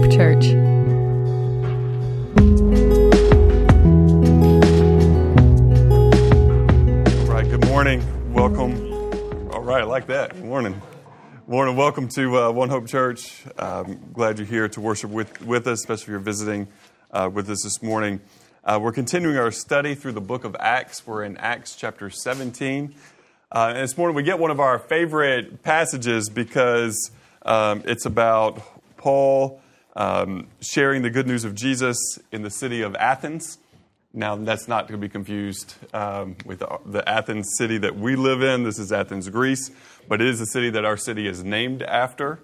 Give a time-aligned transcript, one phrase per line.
[0.00, 0.46] Hope Church.
[7.18, 8.32] All right, good morning.
[8.32, 8.92] Welcome.
[9.52, 10.32] All right, I like that.
[10.32, 10.80] Good morning.
[11.46, 11.76] Morning.
[11.76, 13.44] Welcome to uh, One Hope Church.
[13.58, 16.68] I'm glad you're here to worship with, with us, especially if you're visiting
[17.10, 18.22] uh, with us this morning.
[18.64, 21.06] Uh, we're continuing our study through the book of Acts.
[21.06, 22.94] We're in Acts chapter 17.
[23.52, 27.10] Uh, this morning we get one of our favorite passages because
[27.42, 28.62] um, it's about
[28.96, 29.60] Paul
[29.96, 31.96] um, sharing the good news of Jesus
[32.32, 33.58] in the city of Athens.
[34.12, 38.64] Now, that's not to be confused um, with the Athens city that we live in.
[38.64, 39.70] This is Athens, Greece,
[40.08, 42.40] but it is a city that our city is named after.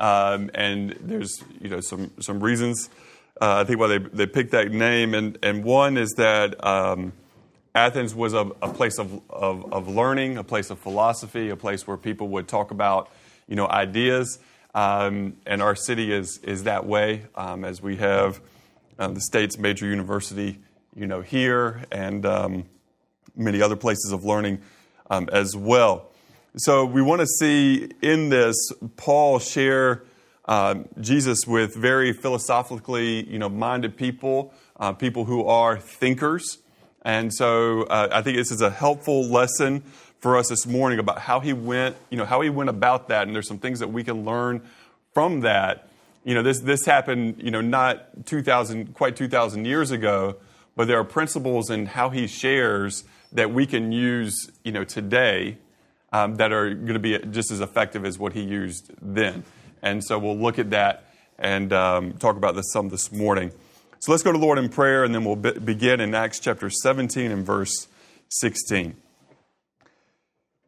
[0.00, 2.90] Um, and there's you know some some reasons
[3.40, 5.14] uh, I think why they they picked that name.
[5.14, 7.12] And and one is that um,
[7.74, 11.86] Athens was a, a place of, of, of learning, a place of philosophy, a place
[11.86, 13.10] where people would talk about
[13.48, 14.38] you know ideas.
[14.74, 18.40] Um, and our city is is that way um, as we have
[18.98, 20.58] um, the state's major university
[20.94, 22.64] you know, here and um,
[23.36, 24.60] many other places of learning
[25.10, 26.10] um, as well.
[26.56, 28.56] So we want to see in this
[28.96, 30.04] Paul share
[30.44, 36.58] uh, Jesus with very philosophically, you know, minded people, uh, people who are thinkers.
[37.02, 39.82] And so uh, I think this is a helpful lesson
[40.24, 43.26] for us this morning about how he went, you know, how he went about that.
[43.26, 44.62] And there's some things that we can learn
[45.12, 45.86] from that.
[46.24, 50.36] You know, this this happened, you know, not 2,000, quite 2,000 years ago,
[50.76, 55.58] but there are principles in how he shares that we can use you know today
[56.10, 59.44] um, that are going to be just as effective as what he used then
[59.82, 61.04] and so we'll look at that
[61.38, 63.50] and um, talk about this some this morning
[63.98, 66.70] so let's go to lord in prayer and then we'll be- begin in acts chapter
[66.70, 67.88] 17 and verse
[68.28, 68.94] 16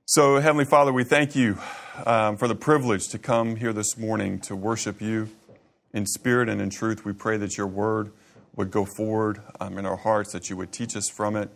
[0.09, 1.59] so heavenly father we thank you
[2.07, 5.28] um, for the privilege to come here this morning to worship you
[5.93, 8.12] in spirit and in truth we pray that your word
[8.56, 11.50] would go forward um, in our hearts, that you would teach us from it,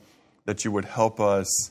[0.44, 1.70] that you would help us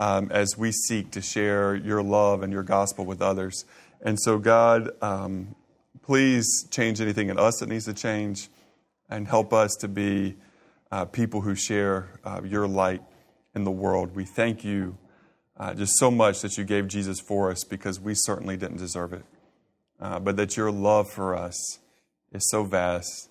[0.00, 3.64] um, as we seek to share your love and your gospel with others.
[4.02, 5.54] And so, God, um,
[6.02, 8.48] please change anything in us that needs to change
[9.08, 10.34] and help us to be
[10.90, 13.02] uh, people who share uh, your light
[13.54, 14.14] in the world.
[14.16, 14.98] We thank you
[15.56, 19.12] uh, just so much that you gave Jesus for us because we certainly didn't deserve
[19.12, 19.24] it.
[20.00, 21.78] Uh, but that your love for us
[22.32, 23.28] is so vast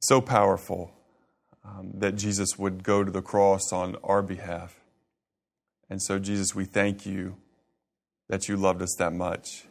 [0.00, 0.92] so powerful
[1.64, 4.80] um, that Jesus would go to the cross on our behalf.
[5.90, 7.36] And so, Jesus, we thank you
[8.28, 9.64] that you loved us that much.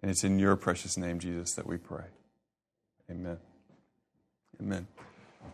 [0.00, 2.04] And it's in your precious name, Jesus, that we pray.
[3.10, 3.38] Amen.
[4.60, 4.86] Amen.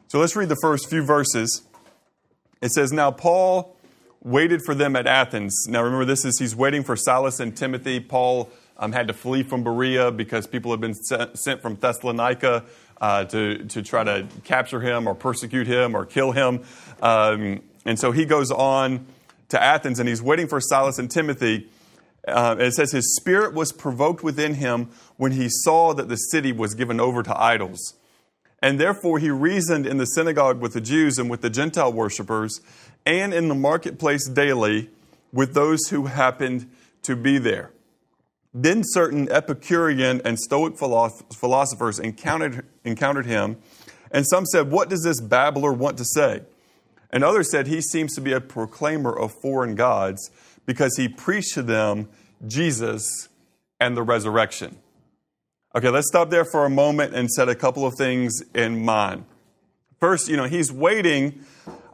[0.09, 1.62] So let's read the first few verses.
[2.65, 3.77] It says, Now Paul
[4.23, 5.67] waited for them at Athens.
[5.69, 8.01] Now remember, this is he's waiting for Silas and Timothy.
[8.01, 12.65] Paul um, had to flee from Berea because people had been sent from Thessalonica
[13.03, 16.65] uh, to, to try to capture him or persecute him or kill him.
[17.03, 19.09] Um, and so he goes on
[19.51, 21.69] to Athens and he's waiting for Silas and Timothy.
[22.27, 24.89] Uh, it says his spirit was provoked within him
[25.19, 27.93] when he saw that the city was given over to idols.
[28.65, 32.63] And therefore he reasoned in the synagogue with the Jews and with the Gentile worshippers,
[33.05, 34.89] and in the marketplace daily
[35.35, 36.71] with those who happened
[37.03, 37.73] to be there.
[38.55, 43.59] Then certain Epicurean and Stoic philosophers encountered, encountered him,
[44.11, 46.41] and some said, What does this babbler want to say?
[47.11, 50.31] And others said, He seems to be a proclaimer of foreign gods
[50.65, 52.09] because he preached to them
[52.47, 53.29] Jesus
[53.79, 54.79] and the resurrection.
[55.77, 59.25] Okay, let's stop there for a moment and set a couple of things in mind.
[59.99, 61.45] First, you know, he's waiting,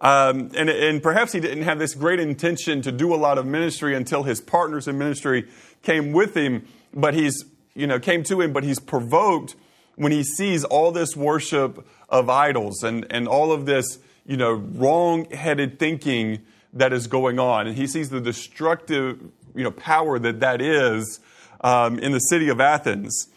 [0.03, 3.47] um, and, and perhaps he didn't have this great intention to do a lot of
[3.47, 5.49] ministry until his partners in ministry
[5.83, 9.57] came with him, but he's, you know, came to him, but he's provoked
[9.97, 14.53] when he sees all this worship of idols and, and all of this, you know,
[14.53, 16.43] wrong headed thinking
[16.75, 17.66] that is going on.
[17.66, 19.19] And he sees the destructive,
[19.54, 21.19] you know, power that that is
[21.63, 23.29] um, in the city of Athens.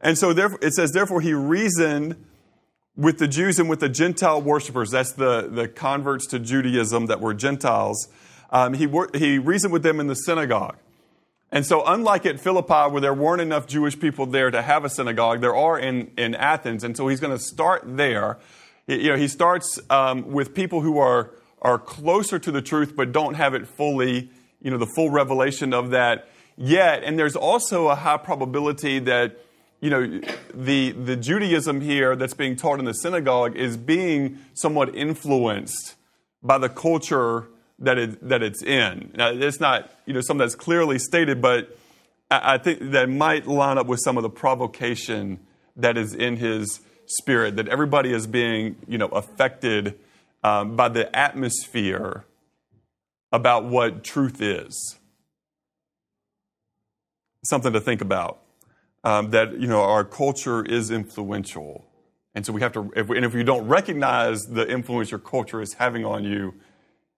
[0.00, 2.24] And so it says, therefore, he reasoned
[2.96, 4.90] with the Jews and with the Gentile worshippers.
[4.90, 8.08] That's the, the converts to Judaism that were Gentiles.
[8.50, 10.76] Um, he, he reasoned with them in the synagogue.
[11.52, 14.88] And so, unlike at Philippi, where there weren't enough Jewish people there to have a
[14.88, 16.84] synagogue, there are in, in Athens.
[16.84, 18.38] And so, he's going to start there.
[18.86, 23.12] You know, he starts um, with people who are, are closer to the truth, but
[23.12, 24.30] don't have it fully,
[24.62, 27.02] you know, the full revelation of that yet.
[27.04, 29.38] And there's also a high probability that,
[29.80, 30.20] you know,
[30.52, 35.96] the, the Judaism here that's being taught in the synagogue is being somewhat influenced
[36.42, 37.46] by the culture
[37.78, 39.12] that, it, that it's in.
[39.14, 41.76] Now, it's not you know something that's clearly stated, but
[42.30, 45.40] I think that might line up with some of the provocation
[45.76, 49.98] that is in his spirit, that everybody is being, you know, affected
[50.44, 52.24] um, by the atmosphere
[53.32, 54.96] about what truth is.
[57.44, 58.40] Something to think about.
[59.02, 61.86] Um, that, you know, our culture is influential.
[62.34, 65.20] And so we have to, if we, and if you don't recognize the influence your
[65.20, 66.54] culture is having on you,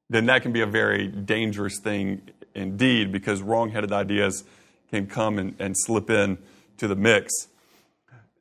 [0.09, 2.23] then that can be a very dangerous thing
[2.55, 4.45] indeed because wrong headed ideas
[4.91, 6.39] can come and, and slip in
[6.77, 7.49] to the mix.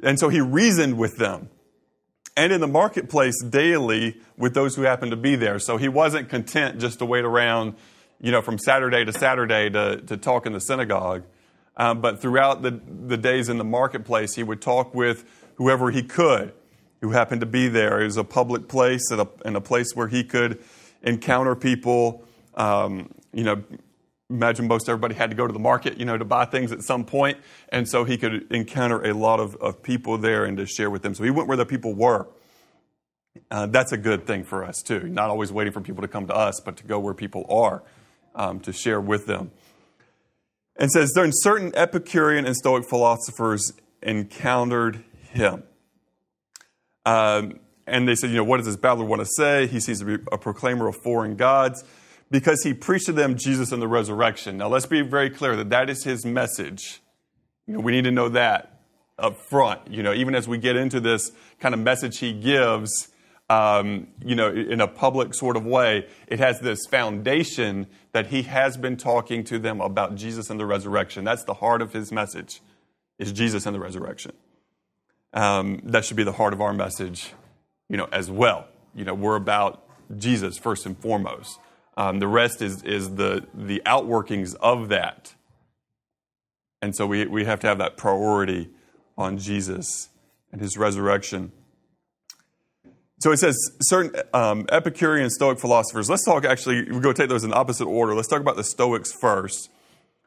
[0.04, 1.50] And so he reasoned with them
[2.36, 5.60] and in the marketplace daily with those who happened to be there.
[5.60, 7.76] So he wasn't content just to wait around,
[8.20, 11.24] you know, from Saturday to Saturday to, to talk in the synagogue.
[11.82, 15.26] Um, but throughout the, the days in the marketplace, he would talk with
[15.56, 16.54] whoever he could
[17.02, 18.00] who happened to be there.
[18.02, 20.64] It was a public place and a, and a place where he could
[21.02, 22.24] encounter people,
[22.54, 23.64] um, you know,
[24.30, 26.84] imagine most everybody had to go to the market, you know, to buy things at
[26.84, 27.40] some point,
[27.70, 31.02] and so he could encounter a lot of, of people there and to share with
[31.02, 31.16] them.
[31.16, 32.28] So he went where the people were.
[33.50, 35.10] Uh, that's a good thing for us too.
[35.10, 37.82] Not always waiting for people to come to us, but to go where people are
[38.36, 39.50] um, to share with them.
[40.82, 45.62] And says, then certain Epicurean and Stoic philosophers encountered him.
[47.06, 49.68] Um, and they said, you know, what does this babbler want to say?
[49.68, 51.84] He seems to be a proclaimer of foreign gods
[52.32, 54.58] because he preached to them Jesus and the resurrection.
[54.58, 57.00] Now, let's be very clear that that is his message.
[57.68, 58.82] You know, we need to know that
[59.20, 59.88] up front.
[59.88, 63.10] You know, even as we get into this kind of message he gives,
[63.52, 68.44] um, you know, in a public sort of way, it has this foundation that he
[68.44, 71.26] has been talking to them about Jesus and the resurrection.
[71.26, 72.62] That's the heart of his message,
[73.20, 74.32] is Jesus and the resurrection.
[75.34, 77.34] Um, that should be the heart of our message,
[77.90, 78.68] you know, as well.
[78.96, 79.84] You know, we're about
[80.18, 81.60] Jesus first and foremost.
[81.98, 85.36] Um, the rest is, is the, the outworkings of that.
[86.82, 88.70] And so we, we have to have that priority
[89.18, 90.08] on Jesus
[90.54, 91.52] and his resurrection.
[93.22, 96.10] So it says certain um, Epicurean Stoic philosophers.
[96.10, 98.16] Let's talk actually, we go take those in opposite order.
[98.16, 99.70] Let's talk about the Stoics first.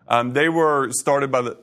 [0.06, 1.58] Um, they were started by the,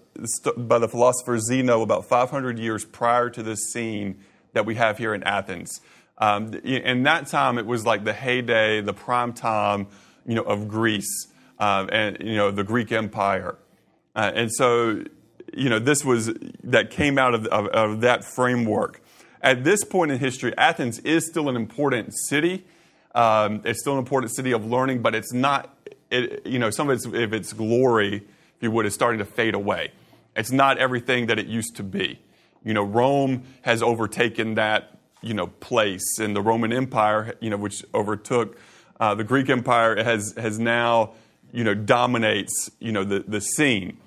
[0.57, 4.19] by the philosopher Zeno about 500 years prior to this scene
[4.54, 5.80] that we have here in Athens.
[6.18, 9.88] Um, in that time, it was like the heyday, the prime time,
[10.25, 11.27] you know, of Greece
[11.62, 13.57] uh, and you know the Greek Empire,
[14.16, 15.04] uh, and so
[15.54, 19.01] you know this was that came out of, of, of, that framework.
[19.43, 22.65] At this point in history, Athens is still an important city.
[23.15, 25.75] Um, it's still an important city of learning, but it's not.
[26.09, 28.23] It, you know, some of its, of its glory, if
[28.59, 29.91] you would, is starting to fade away.
[30.35, 32.19] It's not everything that it used to be.
[32.63, 37.57] You know, Rome has overtaken that you know place, and the Roman Empire, you know,
[37.57, 38.57] which overtook
[38.99, 41.13] uh, the Greek Empire has has now
[41.51, 43.97] you know dominates you know the the scene.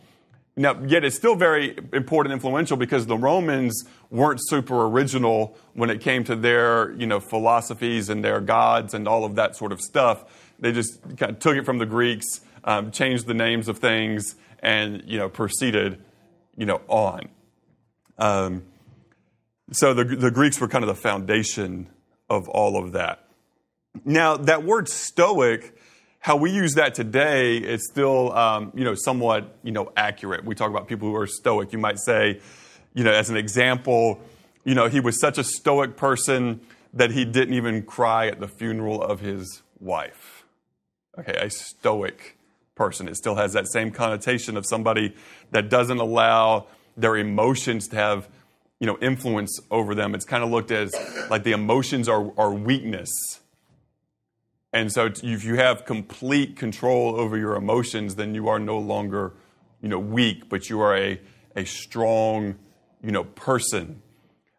[0.56, 3.84] Now, yet it's still very important, and influential because the Romans
[4.14, 9.08] weren't super original when it came to their you know philosophies and their gods and
[9.08, 10.52] all of that sort of stuff.
[10.61, 14.37] They just kind of took it from the Greeks, um, changed the names of things,
[14.61, 16.00] and you know proceeded
[16.56, 17.28] you know on.
[18.16, 18.62] Um,
[19.72, 21.88] so the, the Greeks were kind of the foundation
[22.31, 23.26] of all of that.
[24.05, 25.77] Now, that word stoic,
[26.19, 30.44] how we use that today, it's still, um, you know, somewhat, you know, accurate.
[30.44, 31.72] We talk about people who are stoic.
[31.72, 32.41] You might say,
[32.94, 34.20] you know, as an example,
[34.65, 36.60] you know, he was such a stoic person
[36.93, 40.44] that he didn't even cry at the funeral of his wife.
[41.19, 42.39] Okay, a stoic
[42.74, 43.08] person.
[43.08, 45.15] It still has that same connotation of somebody
[45.51, 48.29] that doesn't allow their emotions to have
[48.81, 50.15] you know, influence over them.
[50.15, 50.94] It's kind of looked as
[51.31, 53.10] like the emotions are, are weakness.
[54.72, 59.32] And so if you have complete control over your emotions, then you are no longer,
[59.81, 61.20] you know, weak, but you are a,
[61.55, 62.56] a strong,
[63.05, 64.03] you know, person.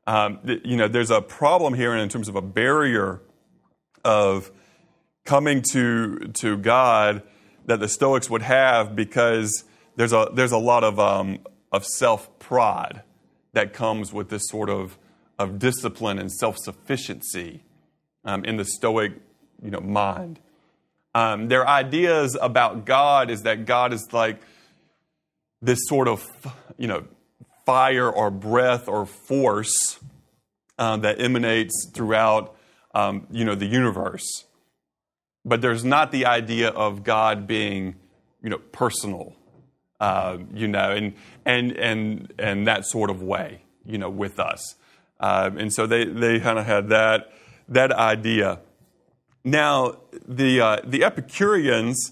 [0.07, 3.21] Um, you know, there's a problem here in terms of a barrier
[4.03, 4.51] of
[5.25, 7.23] coming to, to God
[7.65, 9.63] that the Stoics would have because
[9.95, 11.39] there's a, there's a lot of, um,
[11.71, 13.01] of self pride
[13.53, 14.97] that comes with this sort of,
[15.39, 17.63] of discipline and self sufficiency
[18.23, 19.13] um, in the Stoic
[19.63, 20.39] you know, mind.
[21.15, 24.39] Um, their ideas about God is that God is like
[25.61, 26.27] this sort of
[26.77, 27.05] you know,
[27.65, 29.99] fire or breath or force
[30.77, 32.55] um, that emanates throughout
[32.93, 34.45] um, you know, the universe.
[35.43, 37.95] But there's not the idea of God being
[38.41, 39.35] you know, personal
[39.99, 41.13] uh, you know, and,
[41.45, 44.75] and, and, and that sort of way, you know, with us.
[45.19, 47.31] Uh, and so they, they kind of had that,
[47.69, 48.59] that idea.
[49.43, 52.11] Now, the, uh, the Epicureans,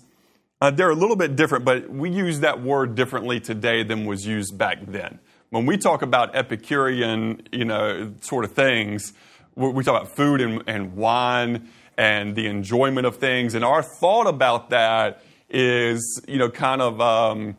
[0.62, 4.26] Uh, they're a little bit different, but we use that word differently today than was
[4.26, 5.20] used back then.
[5.54, 9.14] When we talk about Epicurean, you know, sort of things,
[9.56, 13.54] we talk about food and, and wine and the enjoyment of things.
[13.54, 17.56] And our thought about that is, you know, kind of, um,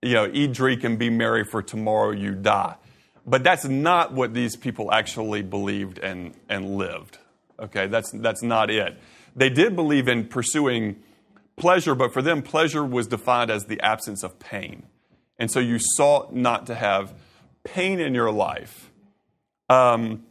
[0.00, 2.76] you know, eat, drink, and be merry, for tomorrow you die.
[3.26, 7.18] But that's not what these people actually believed and, and lived.
[7.58, 8.96] Okay, that's, that's not it.
[9.34, 11.02] They did believe in pursuing
[11.56, 14.84] pleasure, but for them, pleasure was defined as the absence of pain.
[15.36, 17.12] And so you sought not to have
[17.64, 18.90] pain in your life.
[19.68, 20.24] Um,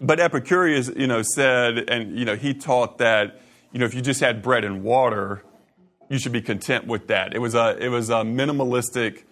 [0.00, 3.40] but Epicurus, you know, said, and you know, he taught that,
[3.72, 5.44] you know, if you just had bread and water,
[6.08, 7.34] you should be content with that.
[7.34, 9.22] It was a, it was a minimalistic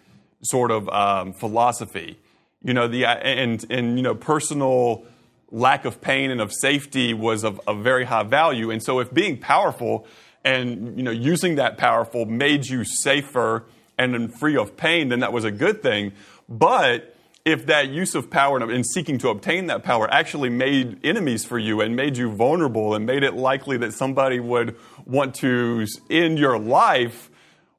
[0.43, 2.19] sort of um, philosophy.
[2.63, 5.05] You know, the and and you know, personal
[5.51, 8.71] lack of pain and of safety was of, of very high value.
[8.71, 10.07] And so, if being powerful
[10.45, 13.65] and you know using that powerful made you safer
[13.97, 16.13] and free of pain, then that was a good thing.
[16.49, 17.17] But
[17.49, 21.59] if that use of power and seeking to obtain that power actually made enemies for
[21.59, 24.77] you and made you vulnerable and made it likely that somebody would
[25.07, 27.31] want to end your life,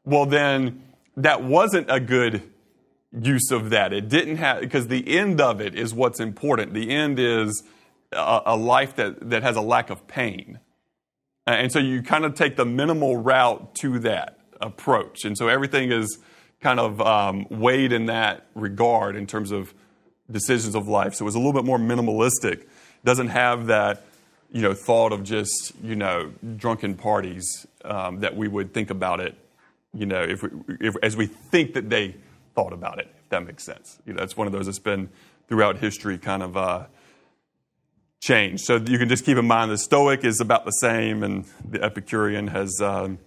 [0.04, 0.84] well, then
[1.16, 2.42] that wasn't a good
[3.12, 3.94] use of that.
[3.94, 6.74] It didn't have, because the end of it is what's important.
[6.74, 7.64] The end is
[8.12, 10.60] a, a life that, that has a lack of pain.
[11.46, 15.26] And so you kind of take the minimal route to that approach.
[15.26, 16.18] And so everything is
[16.62, 19.74] kind of um, weighed in that regard in terms of
[20.30, 21.16] decisions of life.
[21.16, 22.68] So it was a little bit more minimalistic.
[23.04, 24.04] Doesn't have that,
[24.52, 29.20] you know, thought of just, you know, drunken parties um, that we would think about
[29.20, 29.36] it,
[29.94, 30.50] you know, if, we,
[30.82, 32.16] if as we think that they
[32.56, 34.00] thought about it, if that makes sense.
[34.06, 35.10] You know, it's one of those that's been
[35.48, 36.86] throughout history kind of uh,
[38.22, 38.66] changed.
[38.66, 41.82] So you can just keep in mind the Stoic is about the same, and the
[41.82, 43.18] Epicurean has um,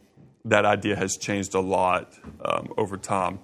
[0.44, 2.12] that idea has changed a lot
[2.44, 3.38] um, over time.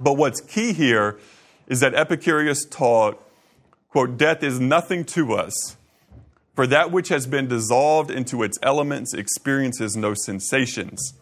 [0.00, 1.18] But what's key here
[1.66, 3.22] is that Epicurus taught,
[3.88, 5.76] quote, death is nothing to us.
[6.54, 11.14] For that which has been dissolved into its elements experiences no sensations,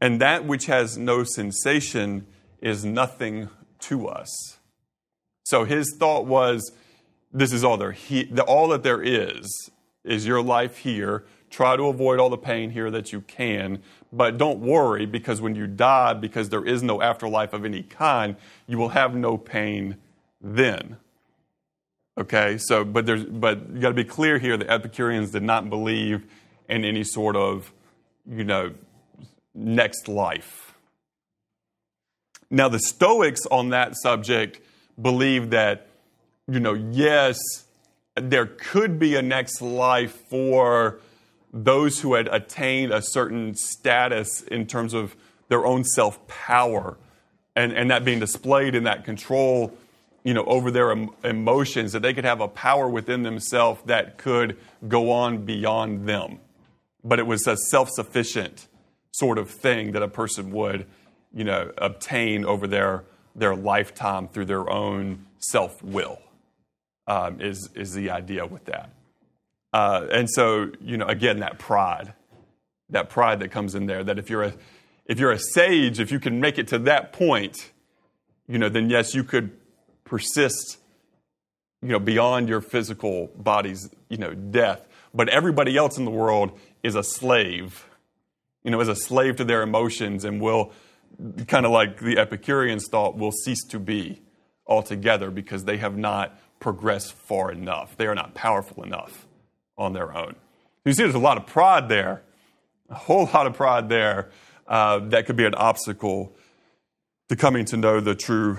[0.00, 2.26] and that which has no sensation
[2.60, 3.48] is nothing
[3.80, 4.58] to us.
[5.44, 6.72] So his thought was
[7.32, 9.70] this is all there he, all that there is
[10.04, 11.24] is your life here.
[11.50, 13.82] Try to avoid all the pain here that you can,
[14.16, 18.36] but don't worry because when you die because there is no afterlife of any kind,
[18.66, 19.96] you will have no pain
[20.40, 20.96] then.
[22.18, 22.58] Okay?
[22.58, 26.24] So but there's but you got to be clear here the Epicureans did not believe
[26.68, 27.72] in any sort of,
[28.26, 28.72] you know,
[29.54, 30.66] next life
[32.50, 34.60] now, the Stoics on that subject
[35.00, 35.88] believe that,
[36.46, 37.38] you know, yes,
[38.14, 41.00] there could be a next life for
[41.52, 45.16] those who had attained a certain status in terms of
[45.48, 46.96] their own self power
[47.54, 49.72] and, and that being displayed in that control
[50.24, 54.18] you know over their em- emotions that they could have a power within themselves that
[54.18, 54.56] could
[54.88, 56.38] go on beyond them
[57.04, 58.66] but it was a self-sufficient
[59.12, 60.86] sort of thing that a person would
[61.36, 66.18] you know, obtain over their, their lifetime through their own self will,
[67.06, 68.90] um, is, is the idea with that.
[69.76, 72.14] Uh, and so, you know, again, that pride,
[72.88, 74.54] that pride that comes in there, that if you're a,
[75.04, 77.72] if you're a sage, if you can make it to that point,
[78.48, 79.50] you know, then yes, you could
[80.04, 80.78] persist,
[81.82, 84.88] you know, beyond your physical body's, you know, death.
[85.12, 87.86] But everybody else in the world is a slave,
[88.64, 90.72] you know, is a slave to their emotions and will
[91.48, 94.22] kind of like the Epicureans thought, will cease to be
[94.66, 97.94] altogether because they have not progressed far enough.
[97.98, 99.25] They are not powerful enough
[99.78, 100.36] on their own.
[100.84, 102.22] You see, there's a lot of pride there,
[102.88, 104.30] a whole lot of pride there
[104.66, 106.32] uh, that could be an obstacle
[107.28, 108.58] to coming to know the true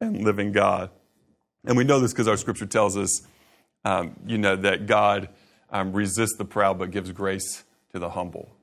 [0.00, 0.90] and living God.
[1.64, 3.22] And we know this because our scripture tells us,
[3.84, 5.28] um, you know, that God
[5.70, 8.56] um, resists the proud but gives grace to the humble.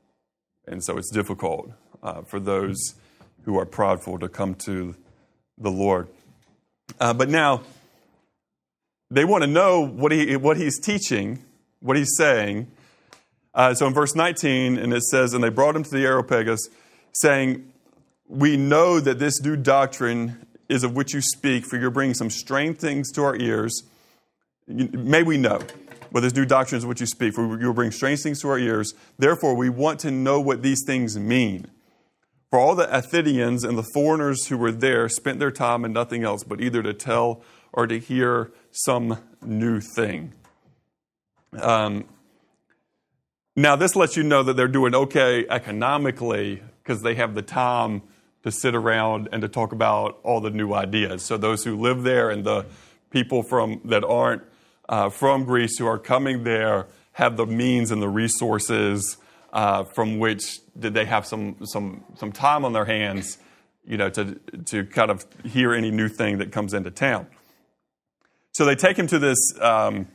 [0.67, 1.71] And so it's difficult
[2.03, 2.95] uh, for those
[3.43, 4.95] who are proudful to come to
[5.57, 6.07] the Lord.
[7.00, 7.62] Uh, but now,
[9.12, 11.43] they want to know what, he, what he's teaching,
[11.79, 12.67] what he's saying.
[13.53, 16.69] Uh, so in verse 19, and it says, And they brought him to the Areopagus,
[17.13, 17.71] saying,
[18.27, 22.29] We know that this new doctrine is of which you speak, for you're bringing some
[22.29, 23.83] strange things to our ears.
[24.67, 25.62] May we know.
[26.12, 28.57] But this new doctrine is what you speak, for you'll bring strange things to our
[28.57, 28.93] ears.
[29.17, 31.67] Therefore, we want to know what these things mean.
[32.50, 36.24] For all the Athenians and the foreigners who were there spent their time in nothing
[36.24, 40.33] else but either to tell or to hear some new thing.
[41.53, 42.05] Um,
[43.55, 48.01] now, this lets you know that they're doing okay economically because they have the time
[48.43, 51.23] to sit around and to talk about all the new ideas.
[51.23, 52.65] So those who live there and the
[53.09, 54.43] people from that aren't
[54.87, 59.17] uh, from Greece who are coming there have the means and the resources
[59.51, 63.37] uh, from which did they have some some some time on their hands,
[63.83, 67.27] you know, to to kind of hear any new thing that comes into town.
[68.53, 70.07] So they take him to this um,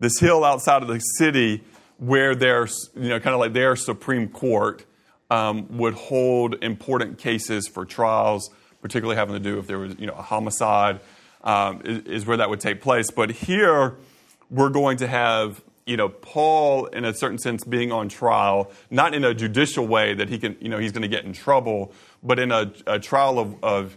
[0.00, 1.62] this hill outside of the city
[1.98, 4.84] where their you know kind of like their supreme court
[5.30, 8.50] um, would hold important cases for trials,
[8.82, 11.00] particularly having to do if there was you know a homicide
[11.42, 13.10] um, is, is where that would take place.
[13.10, 13.96] But here
[14.50, 19.14] we're going to have you know, Paul, in a certain sense, being on trial, not
[19.14, 21.92] in a judicial way that he can, you know, he's going to get in trouble,
[22.22, 23.96] but in a, a trial of, of,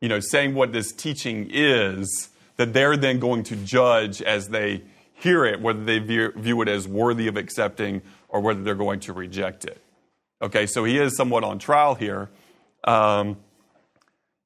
[0.00, 4.82] you know, saying what this teaching is, that they're then going to judge as they
[5.14, 9.00] hear it, whether they view, view it as worthy of accepting or whether they're going
[9.00, 9.80] to reject it.
[10.42, 12.30] Okay, so he is somewhat on trial here.
[12.84, 13.38] Um,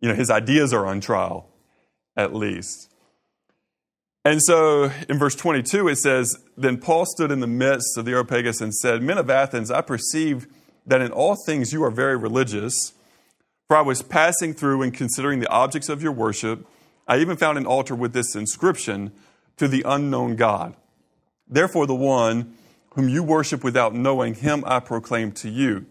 [0.00, 1.48] you know, his ideas are on trial,
[2.16, 2.90] at least.
[4.24, 8.12] And so in verse 22, it says, Then Paul stood in the midst of the
[8.12, 10.46] Areopagus and said, Men of Athens, I perceive
[10.86, 12.92] that in all things you are very religious.
[13.68, 16.66] For I was passing through and considering the objects of your worship.
[17.06, 19.12] I even found an altar with this inscription
[19.58, 20.74] to the unknown God.
[21.46, 22.54] Therefore, the one
[22.94, 25.86] whom you worship without knowing, him I proclaim to you.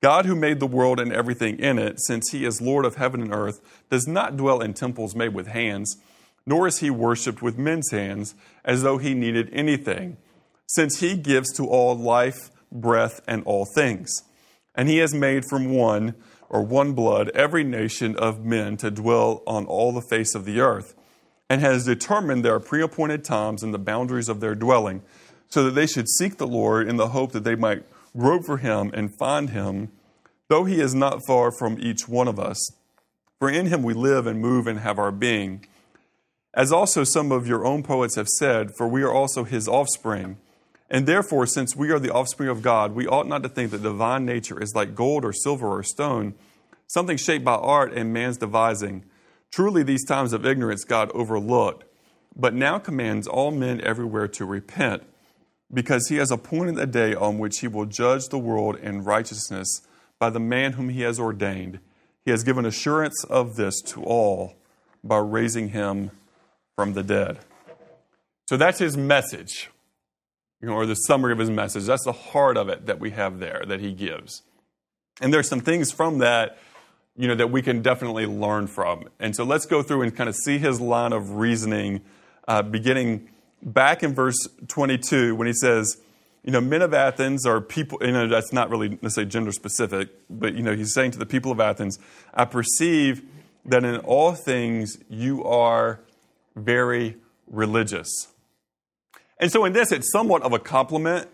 [0.00, 3.20] God, who made the world and everything in it, since he is Lord of heaven
[3.20, 3.60] and earth,
[3.90, 5.96] does not dwell in temples made with hands
[6.48, 8.34] nor is he worshiped with men's hands
[8.64, 10.16] as though he needed anything,
[10.66, 14.22] since he gives to all life, breath, and all things.
[14.74, 16.14] And he has made from one
[16.48, 20.58] or one blood every nation of men to dwell on all the face of the
[20.58, 20.94] earth,
[21.50, 25.02] and has determined their preappointed times and the boundaries of their dwelling,
[25.48, 27.84] so that they should seek the Lord in the hope that they might
[28.16, 29.90] grope for him and find him,
[30.48, 32.70] though he is not far from each one of us.
[33.38, 35.64] For in him we live and move and have our being.
[36.54, 40.38] As also some of your own poets have said, for we are also his offspring.
[40.90, 43.82] And therefore, since we are the offspring of God, we ought not to think that
[43.82, 46.34] divine nature is like gold or silver or stone,
[46.86, 49.04] something shaped by art and man's devising.
[49.52, 51.84] Truly, these times of ignorance God overlooked,
[52.36, 55.02] but now commands all men everywhere to repent,
[55.72, 59.82] because he has appointed a day on which he will judge the world in righteousness
[60.18, 61.78] by the man whom he has ordained.
[62.24, 64.54] He has given assurance of this to all
[65.02, 66.10] by raising him
[66.76, 67.38] from the dead.
[68.48, 69.70] So that's his message,
[70.60, 71.84] you know, or the summary of his message.
[71.84, 74.42] That's the heart of it that we have there that he gives.
[75.20, 76.58] And there's some things from that,
[77.18, 79.08] you know, that we can definitely learn from.
[79.18, 82.00] And so let's go through and kind of see his line of reasoning,
[82.46, 83.28] uh, beginning
[83.60, 86.00] back in verse 22 when he says,
[86.44, 90.10] you know, men of Athens are people, you know, that's not really necessarily gender specific,
[90.30, 91.98] but, you know, he's saying to the people of Athens,
[92.32, 93.22] I perceive
[93.64, 96.00] that in all things you are
[96.54, 97.16] very
[97.48, 98.28] religious.
[99.40, 101.28] And so in this, it's somewhat of a compliment.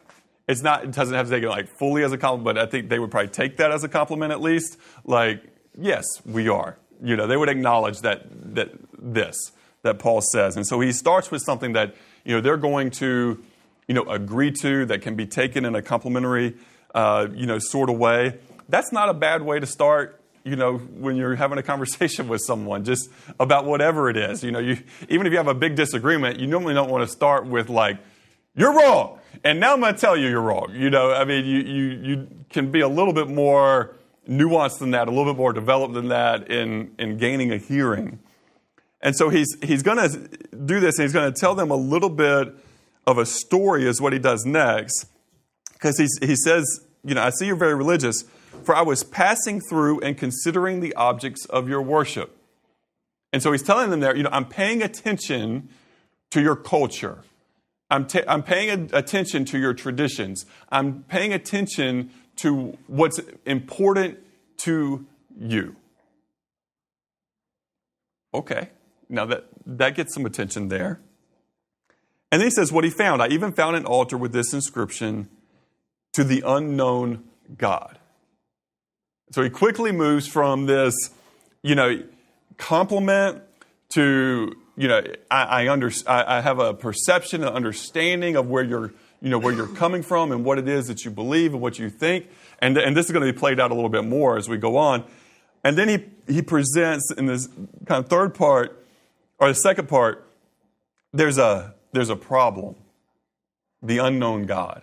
[0.49, 2.71] It's not, it doesn't have to take it like fully as a compliment, but I
[2.71, 4.79] think they would probably take that as a compliment at least.
[5.05, 5.43] Like,
[5.79, 6.77] yes, we are.
[7.03, 10.57] You know, they would acknowledge that, that this, that Paul says.
[10.57, 13.43] And so he starts with something that, you know, they're going to,
[13.87, 16.55] you know, agree to that can be taken in a complimentary,
[16.95, 18.39] uh, you know, sort of way.
[18.69, 22.43] That's not a bad way to start you know, when you're having a conversation with
[22.47, 23.09] someone, just
[23.41, 24.45] about whatever it is.
[24.45, 27.09] You know, you, even if you have a big disagreement, you normally don't want to
[27.09, 27.99] start with like,
[28.55, 29.19] you're wrong.
[29.43, 30.73] And now I'm going to tell you you're wrong.
[30.75, 33.97] You know, I mean, you, you, you can be a little bit more
[34.29, 38.19] nuanced than that, a little bit more developed than that in, in gaining a hearing.
[39.01, 41.77] And so he's, he's going to do this and he's going to tell them a
[41.77, 42.55] little bit
[43.07, 45.07] of a story, is what he does next.
[45.73, 46.65] Because he says,
[47.05, 48.25] you know, I see you're very religious,
[48.63, 52.35] for I was passing through and considering the objects of your worship.
[53.33, 55.69] And so he's telling them there, you know, I'm paying attention
[56.31, 57.19] to your culture.
[57.91, 60.47] I'm, t- I'm paying a- attention to your traditions.
[60.71, 64.19] I'm paying attention to what's important
[64.59, 65.07] to
[65.39, 65.77] you.
[68.33, 68.71] Okay,
[69.09, 71.01] now that, that gets some attention there.
[72.33, 75.29] And then he says, What he found, I even found an altar with this inscription
[76.15, 77.25] to the unknown
[77.57, 77.99] God.
[79.33, 80.95] So he quickly moves from this,
[81.63, 82.03] you know,
[82.57, 83.43] compliment
[83.95, 88.65] to, you know, I, I, under, I, I have a perception, an understanding of where
[88.65, 91.63] you're, you know, where you're coming from and what it is that you believe and
[91.63, 92.27] what you think.
[92.59, 94.59] And, and this is going to be played out a little bit more as we
[94.59, 95.05] go on.
[95.63, 97.49] And then he, he presents in this
[97.87, 98.85] kind of third part,
[99.39, 100.31] or the second part,
[101.13, 102.77] there's a, there's a problem
[103.83, 104.83] the unknown God.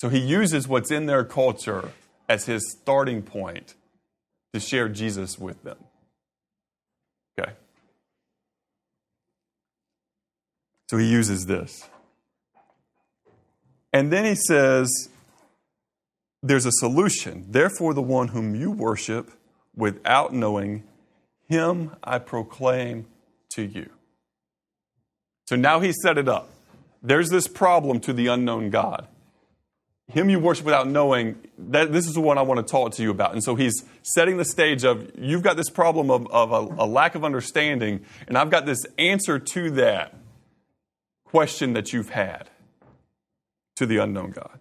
[0.00, 1.92] So he uses what's in their culture
[2.28, 3.74] as his starting point
[4.54, 5.76] to share Jesus with them.
[7.38, 7.52] Okay.
[10.88, 11.88] So he uses this.
[13.92, 15.08] And then he says,
[16.42, 17.46] there's a solution.
[17.48, 19.30] Therefore, the one whom you worship
[19.74, 20.84] without knowing,
[21.48, 23.06] him I proclaim
[23.50, 23.90] to you.
[25.46, 26.50] So now he set it up.
[27.02, 29.08] There's this problem to the unknown God.
[30.06, 33.02] Him you worship without knowing, that this is the one I want to talk to
[33.02, 33.32] you about.
[33.32, 36.86] And so he's setting the stage of you've got this problem of, of a, a
[36.86, 40.16] lack of understanding, and I've got this answer to that
[41.24, 42.49] question that you've had
[43.80, 44.60] to the unknown God.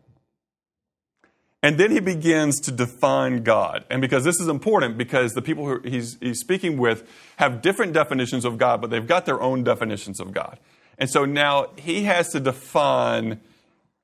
[1.62, 3.84] And then he begins to define God.
[3.90, 7.06] And because this is important, because the people who he's, he's speaking with
[7.36, 10.58] have different definitions of God, but they've got their own definitions of God.
[10.98, 13.42] And so now he has to define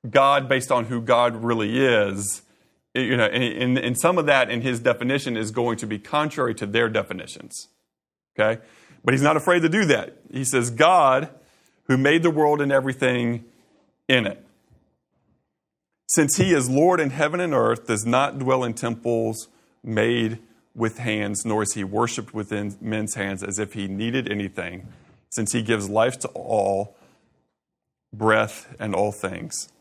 [0.08, 2.42] God based on who God really is.
[2.94, 6.54] You know, and, and some of that in his definition is going to be contrary
[6.56, 7.68] to their definitions.
[8.38, 8.60] Okay?
[9.02, 10.18] But he's not afraid to do that.
[10.30, 11.30] He says, God,
[11.84, 13.46] who made the world and everything
[14.08, 14.45] in it
[16.06, 19.48] since he is Lord in heaven and earth, does not dwell in temples
[19.82, 20.38] made
[20.74, 24.86] with hands, nor is he worshiped within men's hands as if he needed anything,
[25.30, 26.96] since he gives life to all,
[28.12, 29.72] breath, and all things.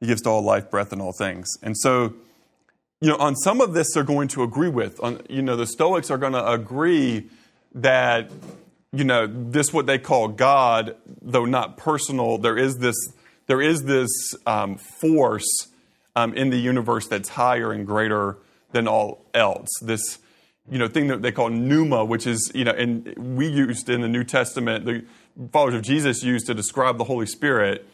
[0.00, 1.48] He gives to all life, breath, and all things.
[1.62, 2.14] And so,
[3.00, 5.00] you know, on some of this they're going to agree with.
[5.02, 7.30] On, you know, the Stoics are going to agree
[7.74, 8.30] that,
[8.92, 12.96] you know, this what they call God, though not personal, there is this
[13.46, 14.10] there is this
[14.46, 15.68] um, force
[16.14, 18.38] um, in the universe that's higher and greater
[18.72, 19.68] than all else.
[19.82, 20.18] This
[20.68, 24.00] you know thing that they call pneuma, which is you know, and we used in
[24.00, 25.04] the New Testament, the
[25.52, 27.86] followers of Jesus used to describe the Holy Spirit.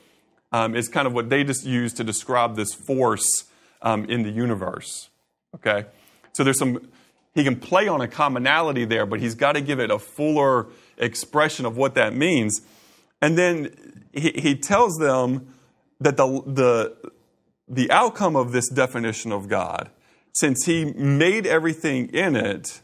[0.54, 3.44] Um, is kind of what they just use to describe this force
[3.80, 5.08] um, in the universe.
[5.54, 5.86] Okay,
[6.32, 6.90] so there's some.
[7.34, 10.66] He can play on a commonality there, but he's got to give it a fuller
[10.98, 12.60] expression of what that means.
[13.22, 13.74] And then
[14.12, 15.54] he, he tells them
[16.00, 17.12] that the, the,
[17.68, 19.90] the outcome of this definition of God,
[20.32, 22.80] since he made everything in it,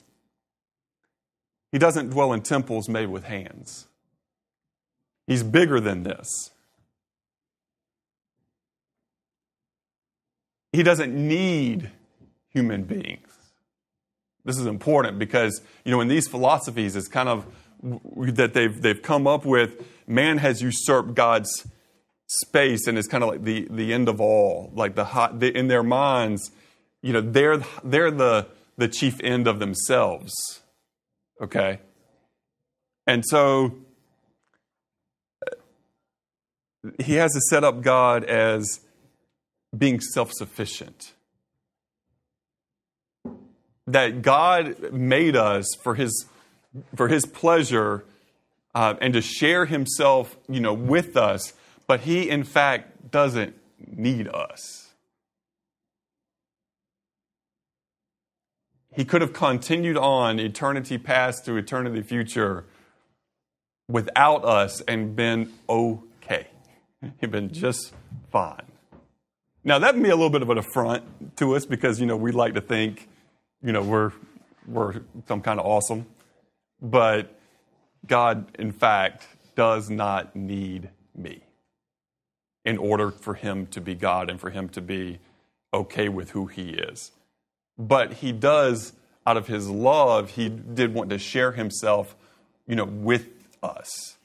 [1.73, 3.87] he doesn't dwell in temples made with hands.
[5.27, 6.51] He's bigger than this.
[10.73, 11.91] He doesn't need
[12.51, 13.29] human beings.
[14.45, 17.47] This is important because, you know, in these philosophies, it's kind of
[17.83, 21.67] that they've, they've come up with man has usurped God's
[22.27, 24.71] space and is kind of like the, the end of all.
[24.75, 26.51] Like the, hot, the in their minds,
[27.03, 30.33] you know, they're, they're the, the chief end of themselves.
[31.41, 31.81] Okay?
[33.07, 33.75] And so
[36.99, 38.81] he has to set up God as
[39.77, 41.13] being self sufficient.
[43.87, 46.27] That God made us for his,
[46.97, 48.05] for his pleasure
[48.75, 51.53] uh, and to share himself, you know, with us,
[51.87, 54.89] but he in fact doesn't need us.
[58.95, 62.65] He could have continued on eternity past to eternity future
[63.89, 66.49] without us and been okay.
[67.21, 67.93] He'd been just
[68.33, 68.67] fine.
[69.65, 72.17] Now that would be a little bit of an affront to us because you know
[72.17, 73.09] we like to think,
[73.63, 74.13] you know, we're
[74.67, 76.07] we're some kind of awesome,
[76.81, 77.39] but
[78.07, 81.43] God, in fact, does not need me
[82.65, 85.19] in order for him to be God and for him to be
[85.73, 87.13] okay with who he is.
[87.79, 88.93] But he does,
[89.27, 92.17] out of his love, he did want to share himself,
[92.67, 93.29] you know, with
[93.63, 94.17] us.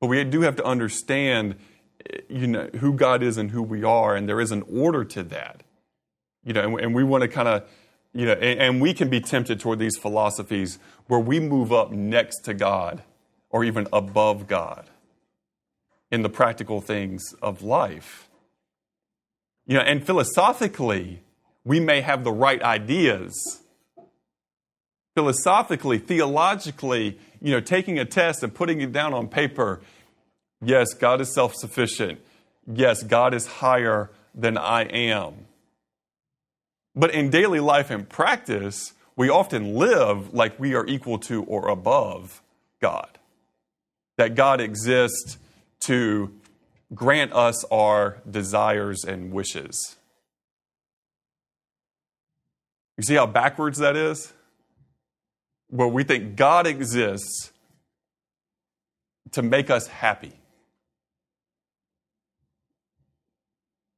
[0.00, 1.56] But we do have to understand,
[2.28, 5.22] you know, who God is and who we are, and there is an order to
[5.24, 5.62] that.
[6.42, 7.68] You know, and, we want to kind of
[8.12, 11.92] you know, and, and we can be tempted toward these philosophies where we move up
[11.92, 13.02] next to God
[13.50, 14.88] or even above God
[16.10, 18.28] in the practical things of life.
[19.66, 21.22] You know, and philosophically,
[21.64, 23.62] we may have the right ideas.
[25.14, 29.80] Philosophically, theologically, you know, taking a test and putting it down on paper,
[30.60, 32.20] yes, God is self sufficient.
[32.66, 35.46] Yes, God is higher than I am.
[36.94, 41.68] But in daily life and practice, we often live like we are equal to or
[41.68, 42.42] above
[42.80, 43.18] God.
[44.16, 45.38] That God exists
[45.80, 46.32] to
[46.94, 49.96] grant us our desires and wishes.
[52.98, 54.32] You see how backwards that is?
[55.68, 57.52] Where we think God exists
[59.32, 60.32] to make us happy.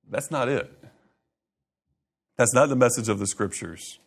[0.08, 0.70] That's not it.
[2.42, 4.00] That's not the message of the scriptures.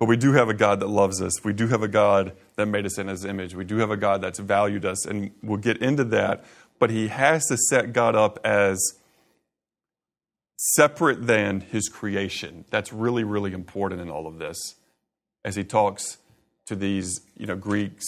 [0.00, 1.44] But we do have a God that loves us.
[1.44, 3.54] We do have a God that made us in his image.
[3.54, 5.04] We do have a God that's valued us.
[5.04, 6.42] And we'll get into that.
[6.78, 8.80] But he has to set God up as
[10.56, 12.64] separate than his creation.
[12.70, 14.56] That's really, really important in all of this.
[15.44, 16.16] As he talks
[16.64, 18.06] to these you know, Greeks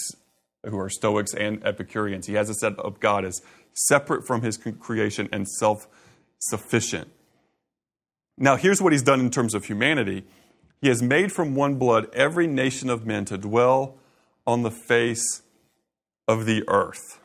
[0.65, 3.39] who are Stoics and Epicureans, he has to set up God as
[3.87, 5.85] separate from his creation and self
[6.39, 7.11] sufficient.
[8.41, 10.23] Now, here's what he's done in terms of humanity
[10.81, 13.97] He has made from one blood every nation of men to dwell
[14.47, 15.43] on the face
[16.27, 17.19] of the earth.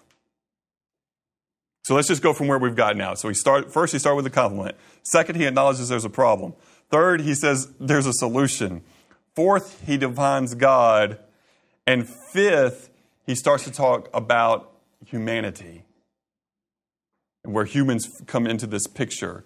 [1.85, 3.15] So let's just go from where we've got now.
[3.15, 4.75] So he start, first, he started with a compliment.
[5.03, 6.55] Second, he acknowledges there's a problem.
[6.91, 8.83] Third, he says there's a solution.
[9.37, 11.19] Fourth, he defines God.
[11.87, 12.91] And fifth,
[13.27, 14.73] he starts to talk about
[15.05, 15.85] humanity
[17.45, 19.45] and where humans come into this picture.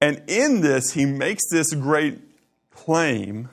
[0.00, 2.18] And in this, he makes this great
[2.70, 3.50] claim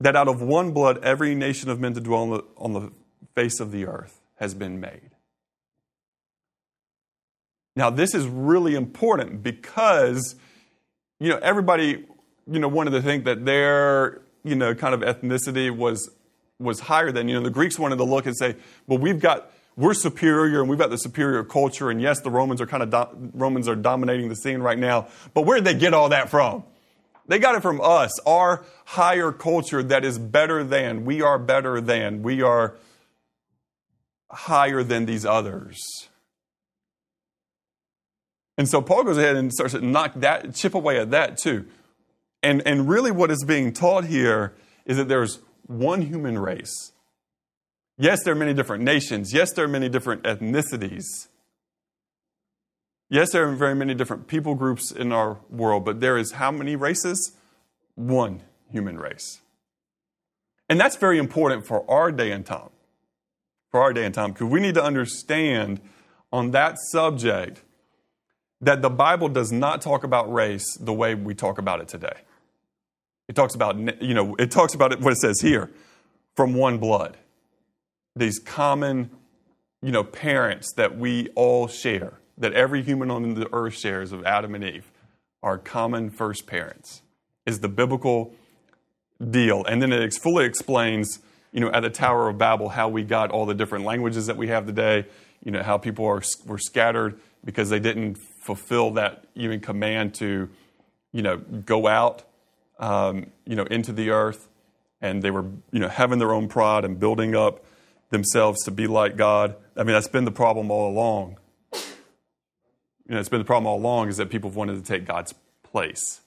[0.00, 2.92] that out of one blood, every nation of men to dwell on the, on the
[3.34, 5.10] face of the earth has been made.
[7.76, 10.36] Now, this is really important because,
[11.18, 12.04] you know, everybody,
[12.50, 16.10] you know, wanted to think that their, you know, kind of ethnicity was
[16.60, 18.54] was higher than, you know, the Greeks wanted to look and say,
[18.86, 21.90] well, we've got we're superior and we've got the superior culture.
[21.90, 25.08] And yes the romans are kind of do- romans are dominating the scene right now.
[25.32, 26.64] But where did they get all that from?
[27.26, 31.80] They got it from us our higher culture that is better than we are better
[31.80, 32.76] than we are
[34.30, 35.80] higher than these others.
[38.56, 41.66] And so paul goes ahead and starts to knock that chip away at that too.
[42.42, 46.92] And and really what is being taught here is that there's one human race
[47.96, 49.32] Yes, there are many different nations.
[49.32, 51.28] Yes, there are many different ethnicities.
[53.08, 56.50] Yes, there are very many different people groups in our world, but there is how
[56.50, 57.32] many races?
[57.94, 59.40] One human race.
[60.68, 62.70] And that's very important for our day and time.
[63.70, 65.80] For our day and time, because we need to understand
[66.32, 67.62] on that subject
[68.60, 72.16] that the Bible does not talk about race the way we talk about it today.
[73.28, 75.70] It talks about, you know, it talks about what it says here
[76.34, 77.16] from one blood
[78.16, 79.10] these common,
[79.82, 84.24] you know, parents that we all share, that every human on the earth shares of
[84.24, 84.90] Adam and Eve,
[85.42, 87.02] are common first parents,
[87.44, 88.32] is the biblical
[89.30, 89.64] deal.
[89.64, 91.20] And then it fully explains,
[91.52, 94.36] you know, at the Tower of Babel how we got all the different languages that
[94.36, 95.06] we have today,
[95.44, 100.48] you know, how people are, were scattered because they didn't fulfill that even command to,
[101.12, 102.22] you know, go out,
[102.78, 104.48] um, you know, into the earth.
[105.00, 107.62] And they were, you know, having their own pride and building up
[108.14, 109.56] themselves to be like God.
[109.76, 111.36] I mean, that's been the problem all along.
[111.72, 115.04] You know, it's been the problem all along is that people have wanted to take
[115.04, 116.20] God's place,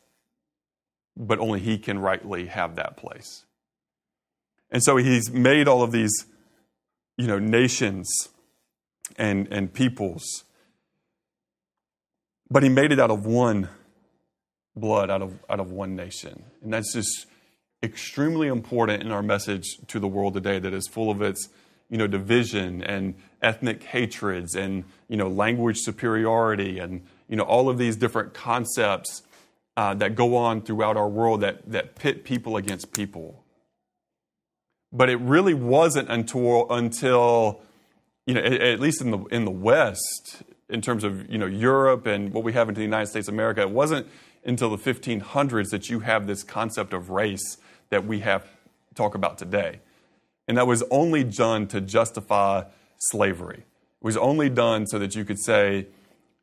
[1.15, 3.45] but only He can rightly have that place.
[4.69, 6.25] And so He's made all of these,
[7.17, 8.29] you know, nations
[9.15, 10.43] and, and peoples,
[12.51, 13.69] but He made it out of one
[14.75, 16.43] blood, out of, out of one nation.
[16.61, 17.25] And that's just
[17.81, 21.49] extremely important in our message to the world today that is full of its
[21.89, 27.69] you know, division and ethnic hatreds and, you know, language superiority and, you know, all
[27.69, 29.23] of these different concepts
[29.77, 33.43] uh, that go on throughout our world that, that pit people against people.
[34.91, 37.61] But it really wasn't until, until
[38.25, 41.45] you know, at, at least in the, in the West, in terms of, you know,
[41.45, 44.05] Europe and what we have in the United States of America, it wasn't
[44.45, 47.57] until the 1500s that you have this concept of race
[47.89, 48.45] that we have
[48.95, 49.79] talk about today.
[50.47, 52.63] And that was only done to justify
[52.99, 53.57] slavery.
[53.57, 55.87] It was only done so that you could say,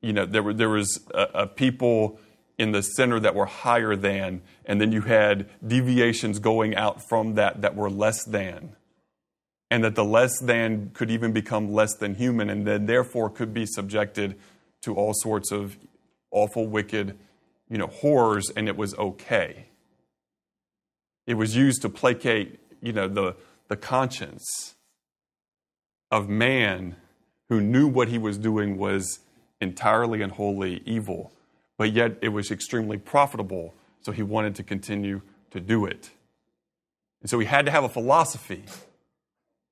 [0.00, 2.18] you know, there, were, there was a, a people
[2.58, 7.34] in the center that were higher than, and then you had deviations going out from
[7.34, 8.76] that that were less than.
[9.70, 13.52] And that the less than could even become less than human, and then therefore could
[13.52, 14.38] be subjected
[14.82, 15.76] to all sorts of
[16.30, 17.18] awful, wicked,
[17.68, 19.66] you know, horrors, and it was okay.
[21.26, 23.36] It was used to placate, you know, the,
[23.68, 24.74] the conscience
[26.10, 26.96] of man
[27.48, 29.20] who knew what he was doing was
[29.60, 31.32] entirely and wholly evil,
[31.76, 36.10] but yet it was extremely profitable, so he wanted to continue to do it.
[37.20, 38.64] And so he had to have a philosophy.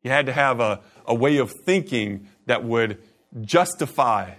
[0.00, 2.98] He had to have a, a way of thinking that would
[3.42, 4.34] justify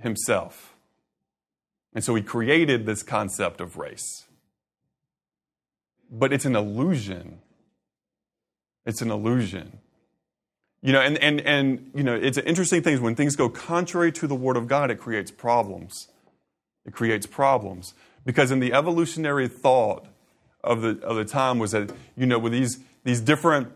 [0.00, 0.74] himself.
[1.94, 4.24] And so he created this concept of race.
[6.10, 7.40] But it's an illusion
[8.86, 9.78] it's an illusion.
[10.82, 14.12] You know, and, and, and you know, it's an interesting thing when things go contrary
[14.12, 16.08] to the Word of God, it creates problems.
[16.84, 17.94] It creates problems.
[18.26, 20.06] Because in the evolutionary thought
[20.62, 23.72] of the, of the time was that, you know, with these, these different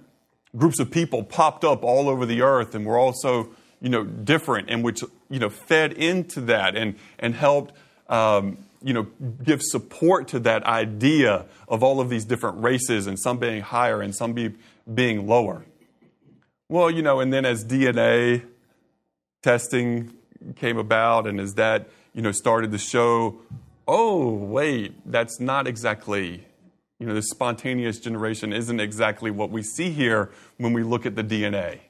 [0.56, 4.68] groups of people popped up all over the earth and were also, you know, different
[4.70, 7.74] and which, you know, fed into that and, and helped,
[8.08, 9.06] um, you know,
[9.44, 14.00] give support to that idea of all of these different races and some being higher
[14.00, 14.54] and some be,
[14.92, 15.64] being lower.
[16.68, 18.44] Well, you know, and then as DNA
[19.42, 20.12] testing
[20.56, 23.40] came about and as that, you know, started to show,
[23.86, 26.46] oh, wait, that's not exactly,
[26.98, 31.16] you know, this spontaneous generation isn't exactly what we see here when we look at
[31.16, 31.80] the DNA.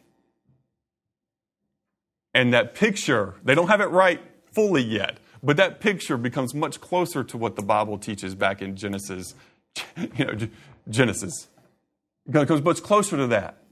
[2.35, 4.21] And that picture, they don't have it right
[4.53, 8.77] fully yet, but that picture becomes much closer to what the Bible teaches back in
[8.77, 9.35] Genesis,
[10.17, 10.35] you know,
[10.89, 11.49] Genesis.
[12.33, 13.63] Comes much closer to that.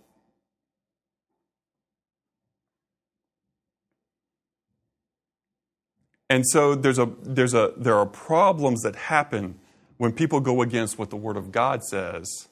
[6.28, 9.60] And so there's a, there's a, there are problems that happen
[9.98, 12.48] when people go against what the Word of God says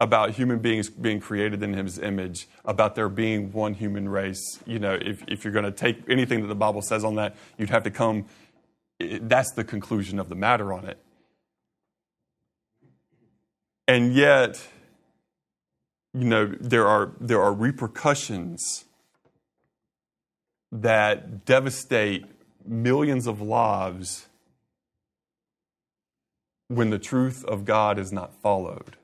[0.00, 4.60] about human beings being created in His image, about there being one human race.
[4.66, 7.34] You know, if, if you're going to take anything that the Bible says on that,
[7.58, 8.26] you'd have to come,
[9.00, 10.98] that's the conclusion of the matter on it.
[13.86, 14.66] And yet,
[16.12, 18.84] you know, there are, there are repercussions
[20.72, 22.24] that devastate
[22.66, 24.26] millions of lives
[26.68, 28.96] when the truth of God is not followed.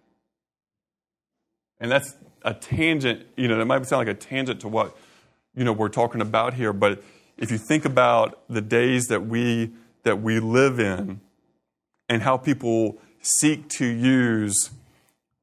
[1.79, 4.97] And that's a tangent, you know, that might sound like a tangent to what,
[5.55, 7.03] you know, we're talking about here, but
[7.37, 11.21] if you think about the days that we that we live in
[12.09, 14.71] and how people seek to use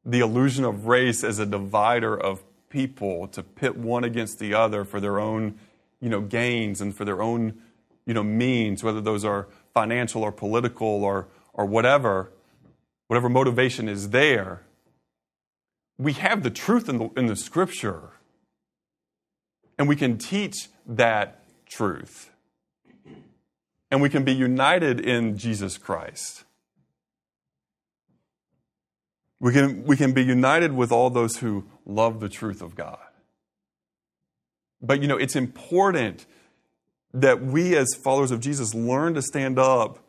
[0.06, 4.84] the illusion of race as a divider of people to pit one against the other
[4.84, 5.58] for their own
[6.00, 7.60] you know, gains and for their own,
[8.06, 12.32] you know, means, whether those are financial or political or, or whatever,
[13.08, 14.62] whatever motivation is there,
[15.98, 18.12] we have the truth in the, in the scripture.
[19.80, 22.32] And we can teach that truth.
[23.90, 26.44] And we can be united in Jesus Christ.
[29.40, 33.00] We can, we can be united with all those who love the truth of God.
[34.82, 36.26] But you know, it's important
[37.14, 40.00] that we as followers of Jesus learn to stand up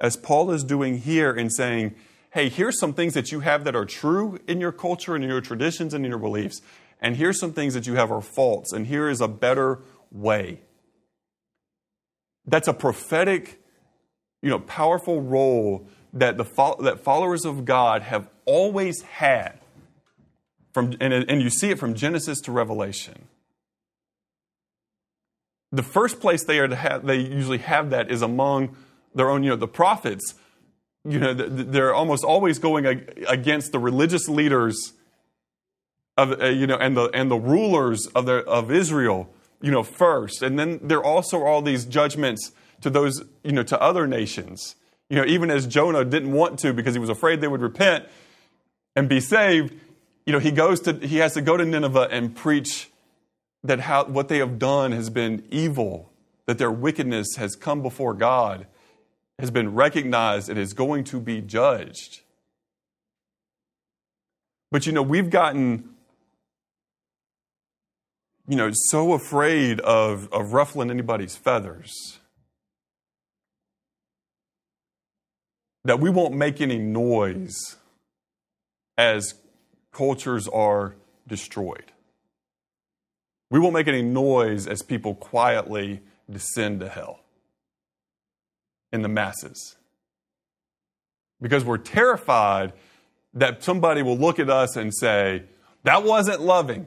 [0.00, 1.94] as Paul is doing here in saying,
[2.30, 5.30] hey, here's some things that you have that are true in your culture and in
[5.30, 6.60] your traditions and in your beliefs.
[7.00, 8.72] And here's some things that you have are false.
[8.72, 10.60] And here is a better way.
[12.46, 13.62] That's a prophetic,
[14.42, 16.44] you know, powerful role that the
[16.80, 19.58] that followers of God have always had.
[20.72, 23.28] From, and, and you see it from Genesis to Revelation
[25.74, 28.76] the first place they are to have, they usually have that is among
[29.14, 30.34] their own, you know, the prophets.
[31.04, 32.86] You know, they're almost always going
[33.28, 34.92] against the religious leaders
[36.16, 39.28] of, uh, you know, and the and the rulers of the of Israel,
[39.60, 43.64] you know, first, and then there are also all these judgments to those, you know,
[43.64, 44.76] to other nations.
[45.10, 48.06] You know, even as Jonah didn't want to because he was afraid they would repent
[48.96, 49.74] and be saved.
[50.26, 52.90] You know, he goes to he has to go to Nineveh and preach
[53.62, 56.12] that how, what they have done has been evil,
[56.46, 58.66] that their wickedness has come before God,
[59.38, 62.20] has been recognized, and is going to be judged.
[64.70, 65.94] But you know, we've gotten
[68.46, 72.18] you know, so afraid of, of ruffling anybody's feathers
[75.84, 77.76] that we won't make any noise
[78.96, 79.34] as
[79.92, 81.92] cultures are destroyed.
[83.50, 87.20] We won't make any noise as people quietly descend to hell
[88.92, 89.76] in the masses.
[91.40, 92.72] Because we're terrified
[93.34, 95.42] that somebody will look at us and say,
[95.82, 96.86] that wasn't loving.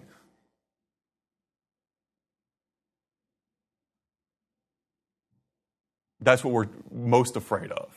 [6.19, 7.93] That's what we're most afraid of.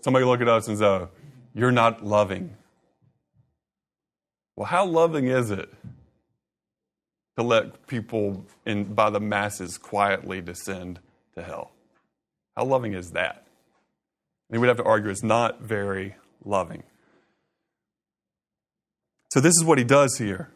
[0.00, 1.06] Somebody look at us and say,
[1.58, 2.56] You're not loving.
[4.54, 5.68] Well, how loving is it
[7.38, 10.98] to let people in, by the masses quietly descend
[11.36, 11.70] to hell.
[12.56, 13.46] How loving is that?
[14.50, 16.82] And we'd have to argue it's not very loving.
[19.32, 20.50] So this is what he does here.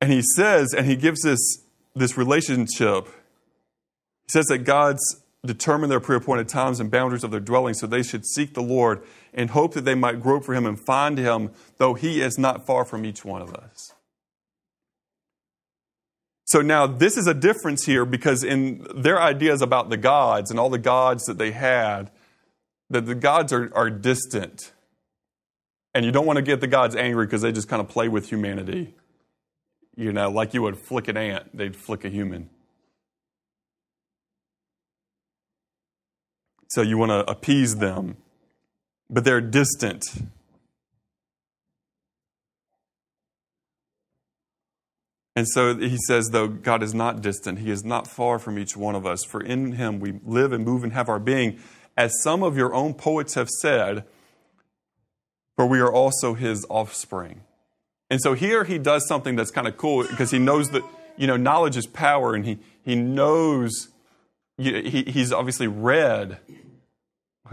[0.00, 1.64] And he says, and he gives this,
[1.94, 3.04] this relationship.
[4.24, 8.02] He says that God's determined their pre-appointed times and boundaries of their dwelling, so they
[8.02, 11.50] should seek the Lord and hope that they might grope for him and find him,
[11.78, 13.92] though he is not far from each one of us.
[16.44, 20.58] So now this is a difference here because in their ideas about the gods and
[20.58, 22.10] all the gods that they had,
[22.90, 24.72] that the gods are, are distant.
[25.94, 28.08] And you don't want to get the gods angry because they just kind of play
[28.08, 28.94] with humanity.
[29.96, 32.50] You know, like you would flick an ant, they'd flick a human.
[36.70, 38.16] So you want to appease them,
[39.08, 40.04] but they're distant.
[45.34, 48.76] And so he says, though God is not distant, he is not far from each
[48.76, 51.58] one of us, for in him we live and move and have our being.
[51.96, 54.04] As some of your own poets have said,
[55.56, 57.42] for we are also his offspring.
[58.10, 60.82] And so here he does something that's kind of cool because he knows that,
[61.16, 63.88] you know, knowledge is power and he, he knows,
[64.62, 66.38] he, he's obviously read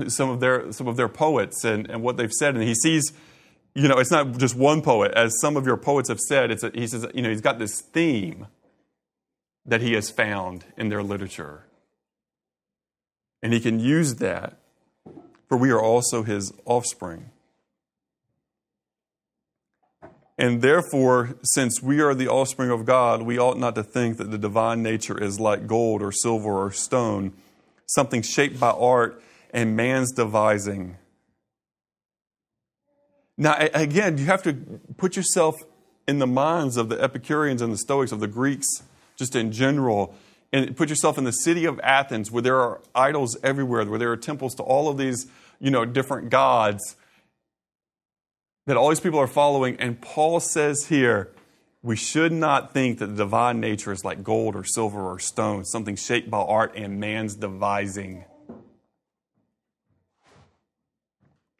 [0.08, 2.56] some of their, some of their poets and, and what they've said.
[2.56, 3.14] And he sees,
[3.74, 5.12] you know, it's not just one poet.
[5.14, 7.60] As some of your poets have said, it's a, he says, you know, he's got
[7.60, 8.48] this theme
[9.66, 11.66] that he has found in their literature.
[13.44, 14.58] And he can use that,
[15.48, 17.32] for we are also his offspring.
[20.38, 24.30] And therefore, since we are the offspring of God, we ought not to think that
[24.30, 27.34] the divine nature is like gold or silver or stone,
[27.88, 29.22] something shaped by art
[29.52, 30.98] and man's devising.
[33.36, 34.54] Now, again, you have to
[34.98, 35.56] put yourself
[36.08, 38.68] in the minds of the Epicureans and the Stoics, of the Greeks,
[39.16, 40.16] just in general,
[40.54, 44.12] and put yourself in the city of Athens where there are idols everywhere, where there
[44.12, 45.28] are temples to all of these,
[45.60, 46.96] you know, different gods
[48.68, 49.78] that all these people are following.
[49.80, 51.32] And Paul says here,
[51.82, 55.64] we should not think that the divine nature is like gold or silver or stone,
[55.64, 58.26] something shaped by art and man's devising.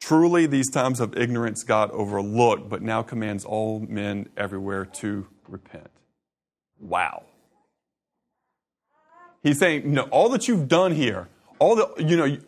[0.00, 5.90] Truly, these times of ignorance God overlooked, but now commands all men everywhere to repent.
[6.78, 7.24] Wow.
[9.42, 11.28] He's saying, all that you've done here,
[11.58, 12.38] all the, you know,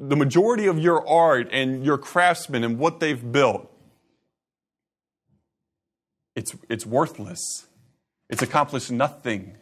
[0.00, 3.70] the majority of your art and your craftsmen and what they've built,
[6.38, 7.66] it's, it's worthless.
[8.30, 9.56] It's accomplished nothing.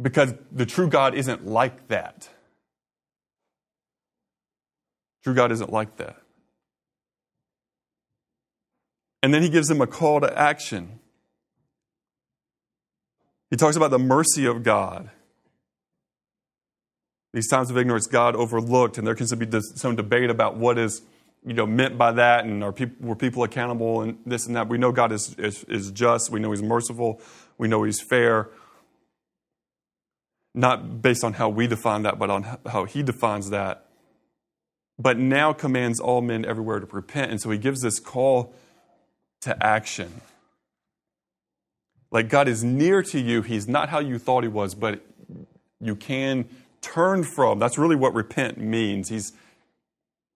[0.00, 2.28] Because the true God isn't like that.
[5.24, 6.22] True God isn't like that.
[9.24, 11.00] And then he gives them a call to action.
[13.50, 15.10] He talks about the mercy of God.
[17.32, 21.02] These times of ignorance, God overlooked, and there can be some debate about what is
[21.48, 24.68] you know, meant by that, and are people, were people accountable, and this and that.
[24.68, 26.30] We know God is, is, is just.
[26.30, 27.22] We know He's merciful.
[27.56, 28.50] We know He's fair.
[30.54, 33.86] Not based on how we define that, but on how He defines that.
[34.98, 37.30] But now commands all men everywhere to repent.
[37.30, 38.52] And so He gives this call
[39.40, 40.20] to action.
[42.10, 43.40] Like God is near to you.
[43.40, 45.00] He's not how you thought He was, but
[45.80, 46.46] you can
[46.82, 47.58] turn from.
[47.58, 49.08] That's really what repent means.
[49.08, 49.32] He's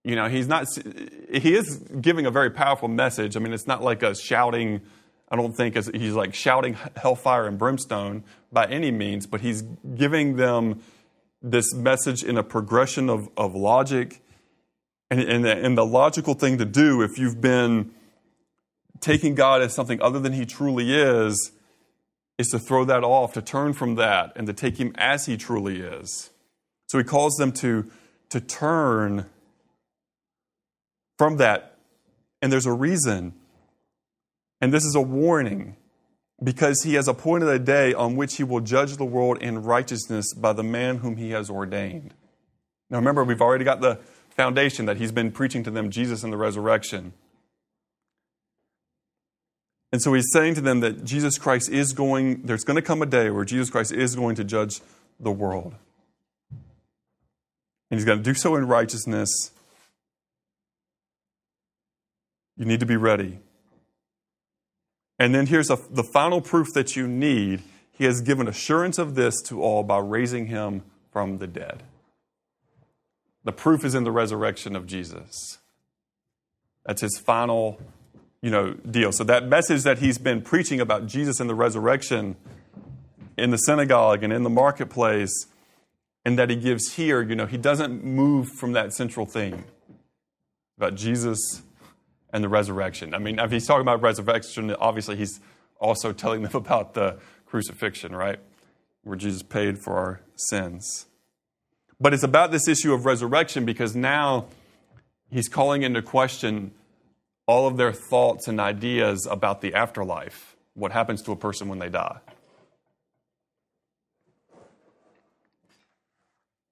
[0.04, 0.66] you know, he's not,
[1.32, 3.36] he is giving a very powerful message.
[3.36, 4.80] I mean, it's not like a shouting,
[5.28, 10.36] I don't think he's like shouting hellfire and brimstone by any means, but he's giving
[10.36, 10.82] them
[11.40, 14.22] this message in a progression of, of logic.
[15.10, 17.92] And, and, and the logical thing to do if you've been
[19.00, 21.52] taking God as something other than he truly is,
[22.38, 25.36] is to throw that off, to turn from that, and to take him as he
[25.36, 26.30] truly is.
[26.88, 27.90] So he calls them to,
[28.30, 29.26] to turn
[31.22, 31.76] from that.
[32.40, 33.32] And there's a reason.
[34.60, 35.76] And this is a warning
[36.42, 40.34] because he has appointed a day on which he will judge the world in righteousness
[40.34, 42.12] by the man whom he has ordained.
[42.90, 44.00] Now remember, we've already got the
[44.30, 47.12] foundation that he's been preaching to them Jesus and the resurrection.
[49.92, 53.00] And so he's saying to them that Jesus Christ is going, there's going to come
[53.00, 54.80] a day where Jesus Christ is going to judge
[55.20, 55.76] the world.
[56.50, 59.52] And he's going to do so in righteousness
[62.56, 63.38] you need to be ready.
[65.18, 67.62] And then here's a, the final proof that you need.
[67.92, 70.82] He has given assurance of this to all by raising him
[71.12, 71.82] from the dead.
[73.44, 75.58] The proof is in the resurrection of Jesus.
[76.84, 77.80] That's his final,
[78.40, 79.12] you know, deal.
[79.12, 82.36] So that message that he's been preaching about Jesus and the resurrection
[83.36, 85.46] in the synagogue and in the marketplace
[86.24, 89.64] and that he gives here, you know, he doesn't move from that central theme
[90.76, 91.62] about Jesus
[92.32, 93.14] and the resurrection.
[93.14, 95.40] I mean, if he's talking about resurrection, obviously he's
[95.78, 98.38] also telling them about the crucifixion, right?
[99.02, 101.06] Where Jesus paid for our sins.
[102.00, 104.46] But it's about this issue of resurrection because now
[105.30, 106.72] he's calling into question
[107.46, 110.56] all of their thoughts and ideas about the afterlife.
[110.74, 112.18] what happens to a person when they die.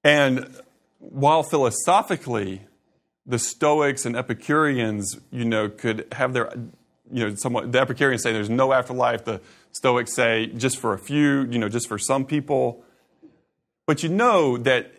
[0.03, 0.57] And
[0.99, 2.63] while philosophically,
[3.27, 6.53] the Stoics and Epicureans, you know, could have their,
[7.13, 9.25] you know, somewhat, the Epicureans say there's no afterlife.
[9.25, 9.41] The
[9.73, 12.83] Stoics say just for a few, you know, just for some people.
[13.87, 14.93] But you know that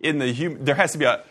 [0.00, 1.24] in the human, there has to be a,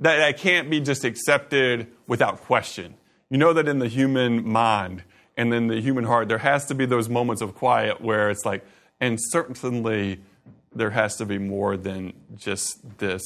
[0.00, 2.94] that, that can't be just accepted without question.
[3.30, 5.02] You know that in the human mind
[5.36, 8.44] and in the human heart, there has to be those moments of quiet where it's
[8.44, 8.64] like,
[9.00, 10.20] and certainly
[10.74, 13.22] there has to be more than just this,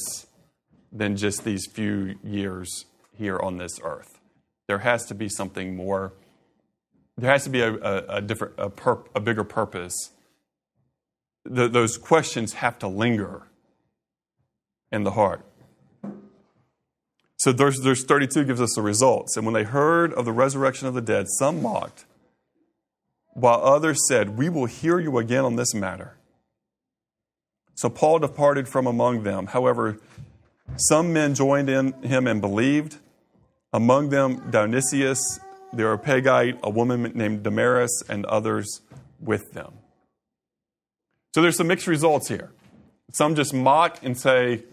[0.91, 2.85] than just these few years
[3.17, 4.19] here on this earth.
[4.67, 6.13] There has to be something more.
[7.17, 10.11] There has to be a, a, a different, a, perp, a, bigger purpose.
[11.45, 13.47] The, those questions have to linger
[14.91, 15.45] in the heart.
[17.37, 19.35] So verse, verse 32 gives us the results.
[19.35, 22.05] And when they heard of the resurrection of the dead, some mocked,
[23.33, 26.17] while others said, We will hear you again on this matter.
[27.75, 29.47] So Paul departed from among them.
[29.47, 29.97] However,
[30.77, 32.97] some men joined in him and believed.
[33.73, 35.39] Among them, Dionysius,
[35.73, 38.81] the Areopagite, a woman named Damaris, and others
[39.19, 39.73] with them.
[41.33, 42.51] So there's some mixed results here.
[43.13, 44.63] Some just mock and say,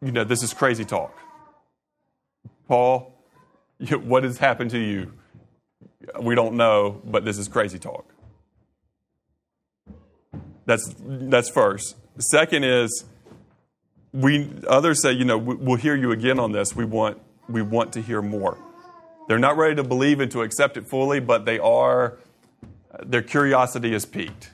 [0.00, 1.16] you know, this is crazy talk.
[2.66, 3.14] Paul,
[3.90, 5.12] what has happened to you?
[6.20, 8.04] We don't know, but this is crazy talk.
[10.66, 11.96] That's, that's first.
[12.16, 13.04] The second is,
[14.12, 16.76] we, others say, you know, we'll hear you again on this.
[16.76, 18.58] We want, we want to hear more.
[19.28, 22.18] They're not ready to believe and to accept it fully, but they are,
[23.02, 24.50] their curiosity is piqued.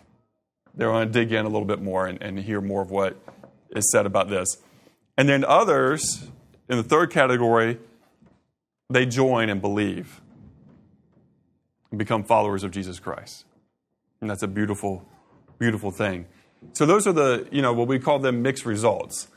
[0.74, 3.16] They want to dig in a little bit more and, and hear more of what
[3.70, 4.58] is said about this.
[5.16, 6.28] And then others,
[6.68, 7.78] in the third category,
[8.88, 10.20] they join and believe
[11.90, 13.44] and become followers of Jesus Christ.
[14.20, 15.08] And that's a beautiful,
[15.58, 16.26] beautiful thing.
[16.72, 19.28] So those are the, you know, what we call them mixed results.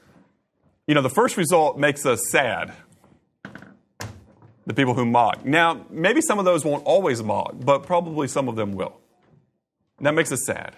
[0.92, 2.74] You know, the first result makes us sad.
[4.66, 5.46] The people who mock.
[5.46, 9.00] Now, maybe some of those won't always mock, but probably some of them will.
[10.02, 10.76] That makes us sad.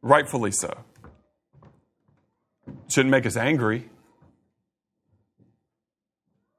[0.00, 0.78] Rightfully so.
[2.86, 3.90] Shouldn't make us angry,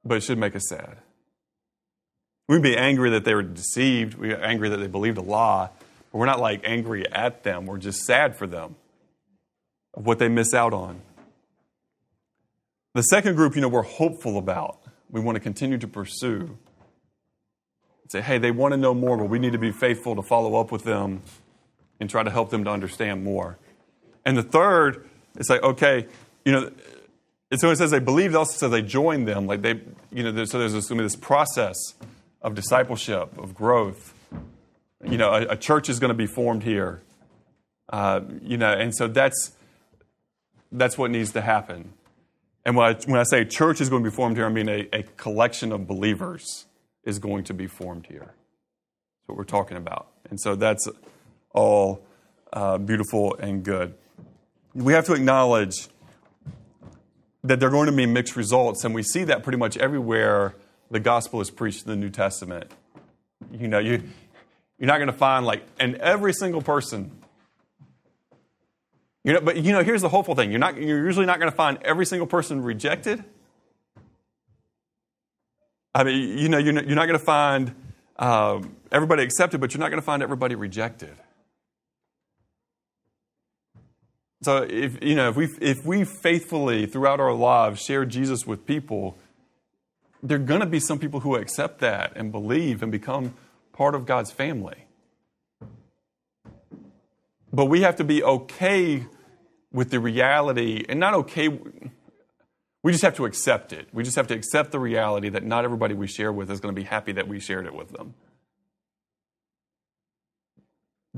[0.04, 0.97] but it should make us sad.
[2.49, 4.16] We'd be angry that they were deceived.
[4.16, 5.70] We're angry that they believed a lie.
[6.12, 7.66] But we're not like angry at them.
[7.66, 8.76] We're just sad for them
[9.93, 10.99] of what they miss out on.
[12.94, 14.80] The second group, you know, we're hopeful about.
[15.10, 16.58] We want to continue to pursue.
[18.10, 20.56] Say, hey, they want to know more, but we need to be faithful to follow
[20.56, 21.24] up with them
[22.00, 23.58] and try to help them to understand more.
[24.26, 26.08] And the third, it's like, okay,
[26.46, 26.72] you know,
[27.56, 29.48] so it says they believed, also says they joined them.
[29.48, 29.82] Like they,
[30.12, 31.76] you know, so there's this, this process
[32.41, 34.14] of discipleship, of growth.
[35.04, 37.02] You know, a, a church is going to be formed here.
[37.89, 39.52] Uh, you know, and so that's
[40.72, 41.94] that's what needs to happen.
[42.66, 44.70] And when I, when I say church is going to be formed here, I mean
[44.70, 46.66] a, a collection of believers
[47.03, 48.20] is going to be formed here.
[48.28, 50.07] That's what we're talking about.
[50.30, 50.88] And so that's
[51.51, 52.05] all
[52.53, 53.95] uh, beautiful and good
[54.74, 55.88] we have to acknowledge
[57.43, 60.55] that there are going to be mixed results, and we see that pretty much everywhere
[60.89, 62.72] the gospel is preached in the New Testament.
[63.51, 64.03] You know, you,
[64.80, 67.11] you're not going to find like, and every single person.
[69.24, 71.51] You know, but you know, here's the hopeful thing: you're not, you're usually not going
[71.51, 73.24] to find every single person rejected.
[75.95, 77.76] I mean, you know, you're not, you're not going to find
[78.17, 81.15] um, everybody accepted, but you're not going to find everybody rejected.
[84.41, 88.65] So if you know if we if we faithfully throughout our lives share Jesus with
[88.65, 89.17] people,
[90.21, 93.36] there are going to be some people who accept that and believe and become
[93.71, 94.86] part of God's family.
[97.53, 99.05] But we have to be okay
[99.74, 101.49] with the reality and not okay
[102.84, 103.88] we just have to accept it.
[103.93, 106.76] We just have to accept the reality that not everybody we share with is going
[106.76, 108.13] to be happy that we shared it with them.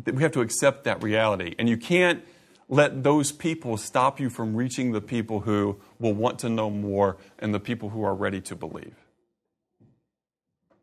[0.05, 1.55] We have to accept that reality.
[1.57, 2.23] And you can't
[2.69, 7.17] let those people stop you from reaching the people who will want to know more
[7.39, 8.95] and the people who are ready to believe.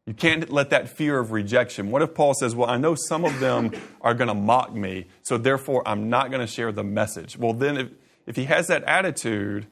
[0.06, 1.90] You can't let that fear of rejection.
[1.90, 5.06] What if Paul says, Well, I know some of them are going to mock me,
[5.22, 7.38] so therefore I'm not going to share the message?
[7.38, 7.88] Well, then if,
[8.26, 9.66] if he has that attitude,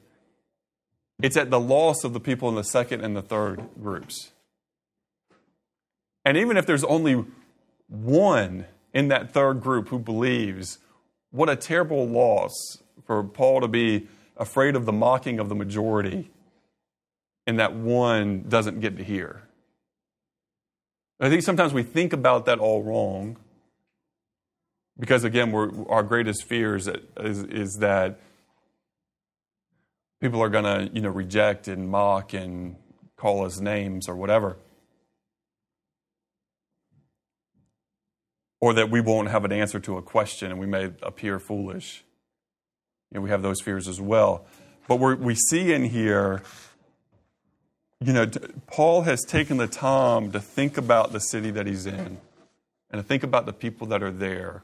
[1.21, 4.31] it's at the loss of the people in the second and the third groups.
[6.23, 7.25] And even if there's only
[7.87, 10.79] one in that third group who believes,
[11.31, 12.53] what a terrible loss
[13.05, 14.07] for Paul to be
[14.37, 16.29] afraid of the mocking of the majority
[17.45, 19.43] and that one doesn't get to hear.
[21.23, 23.37] I think sometimes we think about that all wrong
[24.99, 25.53] because, again,
[25.87, 28.19] our greatest fear is, is, is that
[30.19, 32.75] people are going to you know, reject and mock and
[33.17, 34.57] call us names or whatever.
[38.59, 42.03] Or that we won't have an answer to a question and we may appear foolish.
[43.11, 44.47] You know, we have those fears as well.
[44.87, 46.41] But we see in here,
[48.03, 48.25] you know,
[48.65, 52.17] Paul has taken the time to think about the city that he's in
[52.89, 54.63] and to think about the people that are there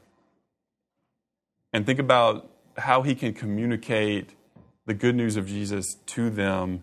[1.72, 4.34] and think about how he can communicate
[4.86, 6.82] the good news of Jesus to them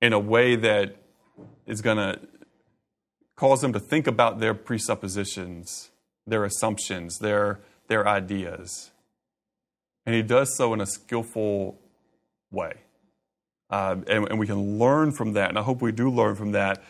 [0.00, 0.96] in a way that
[1.66, 2.18] is going to
[3.36, 5.90] cause them to think about their presuppositions,
[6.26, 8.90] their assumptions, their, their ideas.
[10.04, 11.78] And he does so in a skillful
[12.50, 12.74] way.
[13.70, 16.52] Uh, and, and we can learn from that, and I hope we do learn from
[16.52, 16.82] that.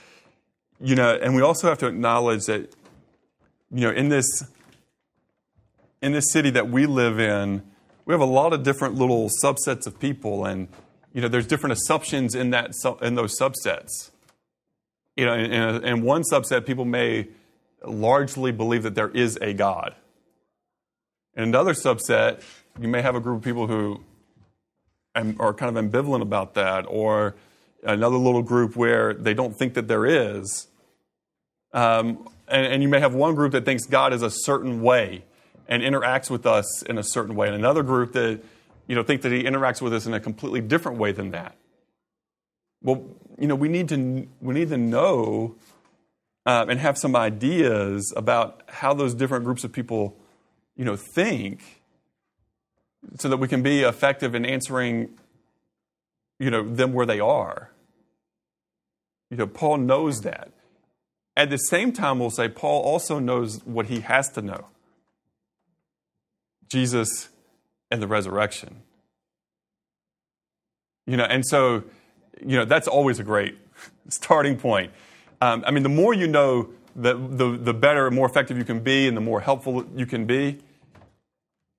[0.81, 2.72] You know, and we also have to acknowledge that,
[3.70, 4.45] you know, in this
[6.01, 7.62] in this city that we live in,
[8.07, 10.68] we have a lot of different little subsets of people, and
[11.12, 12.72] you know, there's different assumptions in that
[13.03, 14.11] in those subsets.
[15.16, 17.28] You know, in, in one subset, people may
[17.85, 19.95] largely believe that there is a God.
[21.37, 22.43] In another subset,
[22.81, 24.01] you may have a group of people who
[25.15, 27.35] are kind of ambivalent about that, or
[27.83, 30.69] another little group where they don't think that there is.
[31.73, 35.25] Um, and, and, you may have one group that thinks God is a certain way
[35.69, 38.41] and interacts with us in a certain way, and another group that
[38.87, 41.57] you know think that He interacts with us in a completely different way than that.
[42.83, 43.05] Well,
[43.39, 45.57] you know, we need to we need to know
[46.47, 50.17] uh, and have some ideas about how those different groups of people,
[50.77, 51.80] you know, think
[53.18, 55.11] so that we can be effective in answering
[56.38, 57.70] you know them where they are.
[59.30, 60.53] You know paul knows that.
[61.36, 64.66] At the same time we'll say paul also knows what he has to know.
[66.68, 67.28] Jesus
[67.90, 68.82] and the resurrection.
[71.07, 71.84] You know and so
[72.44, 73.57] you know that's always a great
[74.09, 74.92] starting point.
[75.42, 78.80] Um, i mean the more you know the, the, the better more effective you can
[78.80, 80.59] be and the more helpful you can be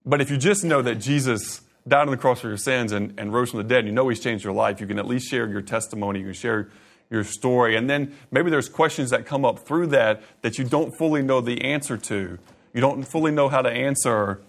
[0.06, 3.14] but if you just know that Jesus died on the cross for your sins and,
[3.20, 5.08] and rose from the dead, and you know He's changed your life, you can at
[5.08, 6.70] least share your testimony, you can share
[7.10, 7.76] your story.
[7.76, 11.42] And then maybe there's questions that come up through that that you don't fully know
[11.42, 12.40] the answer to.
[12.74, 14.42] You don't fully know how to answer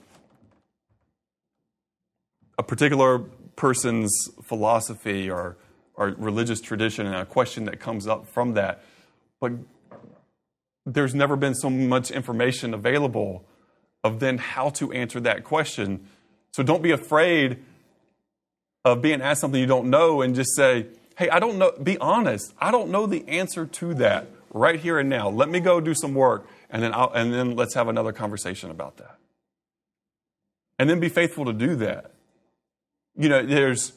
[2.57, 3.19] a particular
[3.57, 5.57] person's philosophy or,
[5.95, 8.85] or religious tradition and a question that comes up from that.
[9.41, 9.53] But
[10.87, 13.45] there's never been so much information available
[14.05, 16.07] of then how to answer that question.
[16.53, 17.63] So don't be afraid
[18.85, 20.87] of being asked something you don't know and just say,
[21.17, 22.53] hey, I don't know, be honest.
[22.59, 25.29] I don't know the answer to that right here and now.
[25.29, 28.71] Let me go do some work and then, I'll, and then let's have another conversation
[28.71, 29.19] about that.
[30.79, 32.13] And then be faithful to do that.
[33.17, 33.93] You know, there's,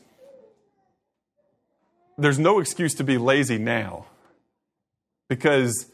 [2.18, 4.06] there's no excuse to be lazy now
[5.30, 5.88] because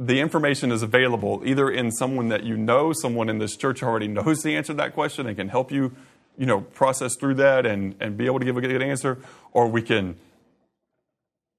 [0.00, 4.08] the information is available either in someone that you know, someone in this church already
[4.08, 5.94] knows the answer to that question and can help you,
[6.38, 9.18] you know, process through that and, and be able to give a good answer,
[9.52, 10.16] or we can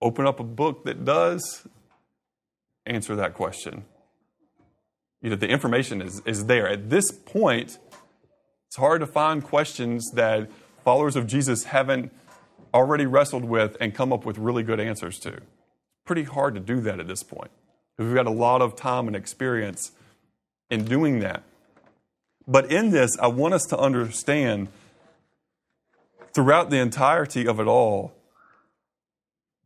[0.01, 1.67] open up a book that does
[2.87, 3.85] answer that question.
[5.21, 6.67] You know, the information is, is there.
[6.67, 7.77] At this point,
[8.65, 10.49] it's hard to find questions that
[10.83, 12.11] followers of Jesus haven't
[12.73, 15.41] already wrestled with and come up with really good answers to.
[16.05, 17.51] Pretty hard to do that at this point.
[17.97, 19.91] We've got a lot of time and experience
[20.69, 21.43] in doing that.
[22.47, 24.69] But in this, I want us to understand
[26.33, 28.13] throughout the entirety of it all,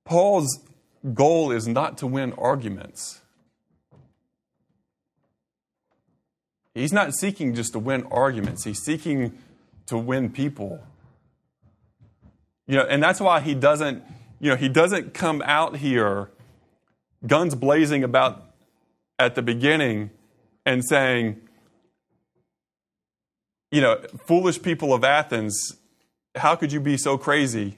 [0.03, 0.59] Paul's
[1.13, 3.21] goal is not to win arguments.
[6.73, 9.37] He's not seeking just to win arguments, he's seeking
[9.85, 10.83] to win people.
[12.67, 14.03] You know, and that's why he doesn't,
[14.39, 16.29] you know, he doesn't come out here
[17.25, 18.43] guns blazing about
[19.19, 20.11] at the beginning
[20.65, 21.41] and saying,
[23.71, 25.77] you know, foolish people of Athens,
[26.35, 27.77] how could you be so crazy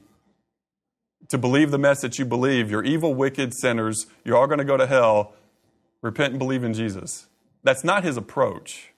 [1.29, 2.71] to believe the mess that you believe?
[2.71, 4.05] You're evil, wicked sinners.
[4.23, 5.33] You're all going to go to hell.
[6.01, 7.27] Repent and believe in Jesus.
[7.63, 8.91] That's not his approach.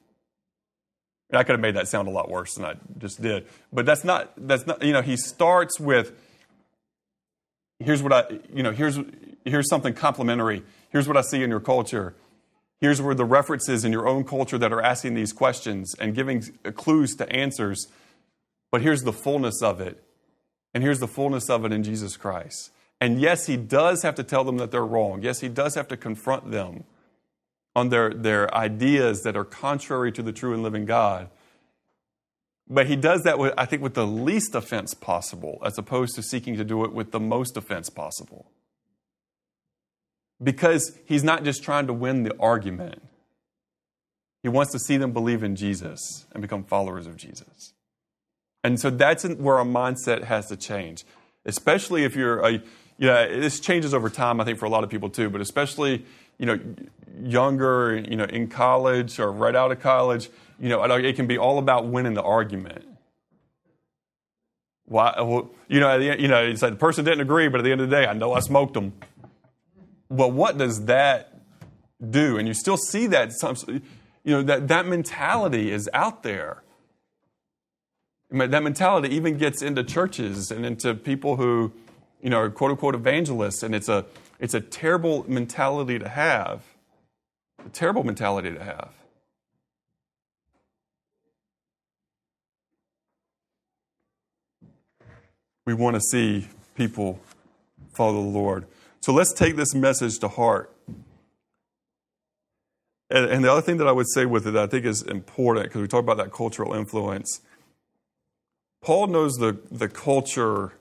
[1.31, 3.47] I could have made that sound a lot worse than I just did.
[3.71, 6.11] But that's not, that's not, you know, he starts with,
[7.79, 8.97] here's what I, you know, here's,
[9.45, 10.63] here's something complimentary.
[10.89, 12.15] Here's what I see in your culture.
[12.79, 16.41] Here's where the references in your own culture that are asking these questions and giving
[16.75, 17.87] clues to answers.
[18.71, 20.03] But here's the fullness of it.
[20.73, 22.71] And here's the fullness of it in Jesus Christ.
[23.01, 25.21] And yes, he does have to tell them that they're wrong.
[25.23, 26.83] Yes, he does have to confront them
[27.75, 31.29] on their, their ideas that are contrary to the true and living God.
[32.67, 36.21] But he does that, with, I think, with the least offense possible, as opposed to
[36.21, 38.51] seeking to do it with the most offense possible.
[40.41, 43.01] Because he's not just trying to win the argument,
[44.41, 47.73] he wants to see them believe in Jesus and become followers of Jesus.
[48.63, 51.05] And so that's where our mindset has to change,
[51.45, 54.83] especially if you're a, you know, this changes over time, I think, for a lot
[54.83, 56.05] of people too, but especially,
[56.37, 56.59] you know,
[57.21, 60.29] younger, you know, in college or right out of college,
[60.59, 62.85] you know, uh, it can be all about winning the argument.
[64.85, 67.71] Why, well, you know, you know, it's like the person didn't agree, but at the
[67.71, 68.93] end of the day, I know I smoked them.
[70.09, 71.39] Well, what does that
[72.07, 72.37] do?
[72.37, 73.31] And you still see that,
[74.23, 76.63] you know, that, that mentality is out there.
[78.31, 81.71] That mentality even gets into churches and into people who,
[82.21, 84.05] you know, are quote unquote evangelists, and it's a,
[84.39, 86.63] it's a terrible mentality to have.
[87.65, 88.89] A terrible mentality to have.
[95.65, 97.19] We want to see people
[97.93, 98.65] follow the Lord.
[99.01, 100.75] So let's take this message to heart.
[103.09, 105.01] And, and the other thing that I would say with it that I think is
[105.01, 107.41] important, because we talk about that cultural influence,
[108.81, 110.73] Paul knows the, the culture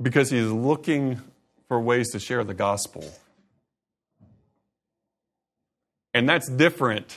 [0.00, 1.20] because he's looking
[1.68, 3.04] for ways to share the gospel.
[6.12, 7.16] And that's different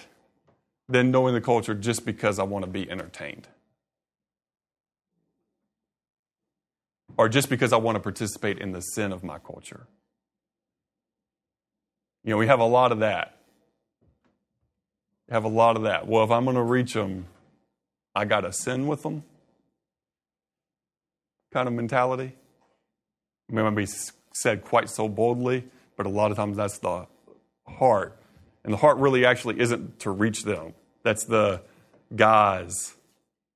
[0.88, 3.48] than knowing the culture just because I want to be entertained.
[7.18, 9.88] Or just because I want to participate in the sin of my culture.
[12.24, 13.38] You know, we have a lot of that.
[15.28, 16.08] We have a lot of that.
[16.08, 17.28] Well, if I'm going to reach them,
[18.16, 19.24] I got to sin with them
[21.54, 22.36] kind of mentality.
[23.48, 23.88] It may not be
[24.34, 27.06] said quite so boldly, but a lot of times that's the
[27.68, 28.20] heart.
[28.64, 31.62] And the heart really actually isn't to reach them, that's the
[32.16, 32.96] guise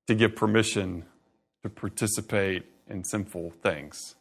[0.07, 1.05] to give permission
[1.63, 4.15] to participate in sinful things.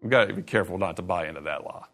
[0.00, 1.84] We've got to be careful not to buy into that lie.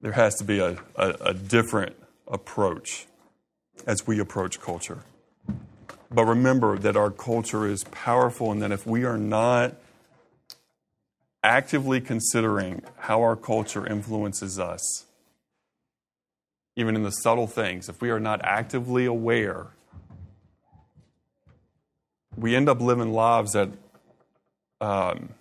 [0.00, 1.96] There has to be a, a, a different
[2.26, 3.06] approach
[3.86, 5.04] as we approach culture.
[6.10, 9.76] But remember that our culture is powerful and that if we are not
[11.42, 15.04] actively considering how our culture influences us,
[16.76, 19.68] even in the subtle things, if we are not actively aware
[22.40, 23.68] we end up living lives that
[24.80, 25.34] um,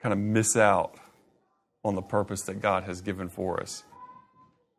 [0.00, 0.94] kind of miss out
[1.84, 3.82] on the purpose that God has given for us.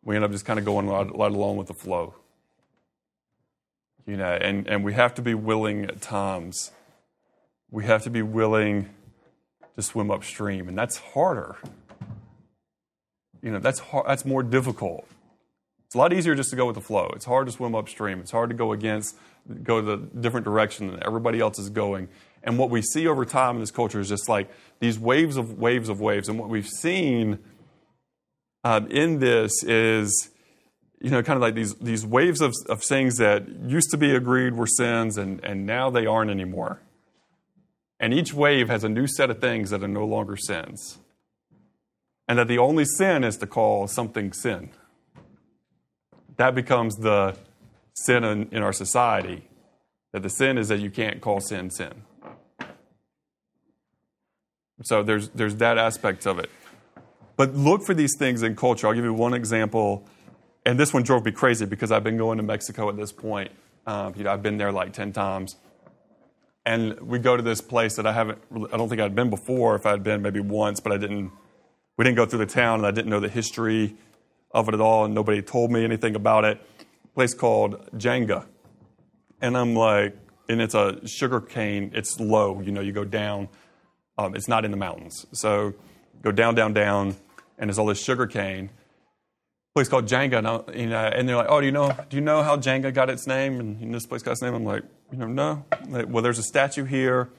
[0.03, 2.15] We end up just kind of going right, right along with the flow.
[4.05, 6.71] You know, and, and we have to be willing at times.
[7.69, 8.89] We have to be willing
[9.75, 11.57] to swim upstream, and that's harder.
[13.41, 15.05] You know, that's hard, that's more difficult.
[15.93, 17.11] It's a lot easier just to go with the flow.
[17.15, 18.19] It's hard to swim upstream.
[18.19, 19.15] It's hard to go against
[19.61, 22.09] go the different direction than everybody else is going.
[22.41, 25.59] And what we see over time in this culture is just like these waves of
[25.59, 26.29] waves of waves.
[26.29, 27.37] And what we've seen
[28.63, 30.31] um, in this is,
[30.99, 34.15] you know, kind of like these, these waves of, of things that used to be
[34.15, 36.81] agreed were sins and, and now they aren't anymore.
[37.99, 40.97] And each wave has a new set of things that are no longer sins.
[42.27, 44.71] And that the only sin is to call something sin.
[46.37, 47.37] That becomes the
[47.93, 49.47] sin in, in our society.
[50.11, 52.03] That the sin is that you can't call sin sin.
[54.83, 56.49] So there's, there's that aspect of it.
[57.35, 58.87] But look for these things in culture.
[58.87, 60.07] I'll give you one example.
[60.65, 63.51] And this one drove me crazy because I've been going to Mexico at this point.
[63.85, 65.55] Um, you know, I've been there like 10 times.
[66.65, 68.39] And we go to this place that I haven't,
[68.71, 69.75] I don't think I'd been before.
[69.75, 71.31] If I'd been maybe once, but I didn't,
[71.97, 73.95] we didn't go through the town and I didn't know the history
[74.53, 75.05] of it at all.
[75.05, 76.61] And nobody told me anything about it
[77.13, 78.45] place called Yanga.
[79.41, 80.15] And I'm like,
[80.49, 83.49] and it's a sugar cane, it's low, you know, you go down,
[84.17, 85.25] um, it's not in the mountains.
[85.33, 85.73] So
[86.21, 87.15] go down, down, down,
[87.57, 88.69] and there's all this sugar cane.
[89.75, 90.37] Place called Yanga,
[90.69, 91.91] and, I, and they're like, "Oh, do you know?
[92.07, 94.53] Do you know how Yanga got its name?" And this place got its name.
[94.53, 97.29] I'm like, "You know, no." Like, well, there's a statue here,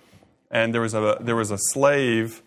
[0.51, 2.43] and there was a there was a slave.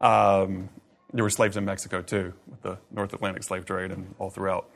[0.00, 0.70] Um,
[1.12, 4.68] there were slaves in Mexico too, with the North Atlantic slave trade and all throughout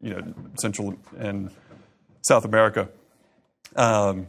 [0.00, 1.50] you know, Central and
[2.22, 2.88] South America.
[3.76, 4.28] Um,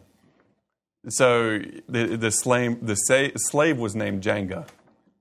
[1.09, 1.59] so
[1.89, 4.67] the, the, slave, the slave was named Yanga.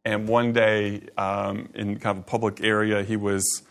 [0.04, 3.62] And one day um, in kind of a public area, he was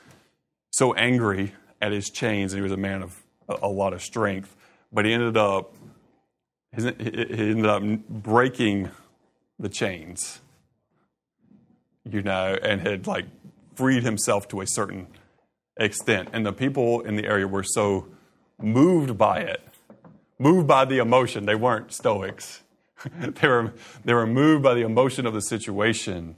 [0.72, 4.02] so angry at his chains, and he was a man of a, a lot of
[4.02, 4.56] strength,
[4.92, 5.74] but he ended up
[6.76, 8.92] he ended up breaking
[9.58, 10.40] the chains,
[12.12, 13.26] you know, and had like
[13.76, 15.08] freed himself to a certain
[15.78, 16.30] extent.
[16.34, 18.08] And the people in the area were so
[18.62, 19.62] moved by it,
[20.38, 21.46] moved by the emotion.
[21.46, 22.62] They weren't Stoics.
[23.20, 26.36] they, were, they were moved by the emotion of the situation.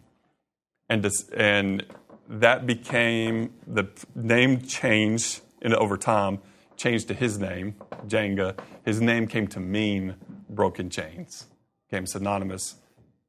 [0.90, 1.86] And, and
[2.28, 6.40] that became the name changed in, over time,
[6.78, 7.76] changed to his name,
[8.08, 8.58] Yanga.
[8.84, 10.16] His name came to mean
[10.50, 11.46] broken chains,
[11.90, 12.76] became synonymous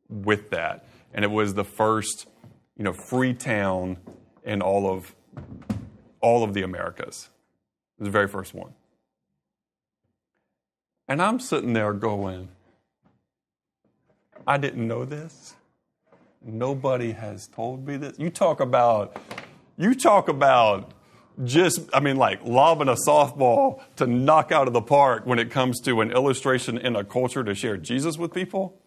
[0.09, 0.87] with that.
[1.13, 2.27] And it was the first,
[2.83, 3.97] you know, free town
[4.43, 5.15] in all of
[6.21, 7.29] all of the Americas.
[7.97, 8.75] It was the very first one.
[11.07, 12.49] And I'm sitting there going,
[14.49, 15.55] I didn't know this.
[16.45, 18.19] Nobody has told me this.
[18.19, 19.17] You talk about,
[19.79, 20.91] you talk about
[21.45, 25.53] just, I mean, like lobbing a softball to knock out of the park when it
[25.53, 28.82] comes to an illustration in a culture to share Jesus with people.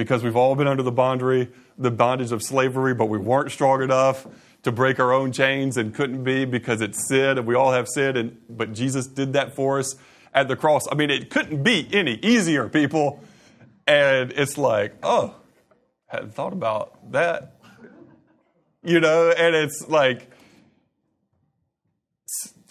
[0.00, 4.26] Because we've all been under the the bondage of slavery, but we weren't strong enough
[4.62, 7.86] to break our own chains and couldn't be because it's sin and we all have
[7.86, 8.16] sin.
[8.16, 9.96] And, but Jesus did that for us
[10.32, 10.84] at the cross.
[10.90, 13.22] I mean, it couldn't be any easier, people.
[13.86, 15.34] And it's like, oh,
[16.06, 17.56] hadn't thought about that.
[18.82, 20.30] You know, and it's like,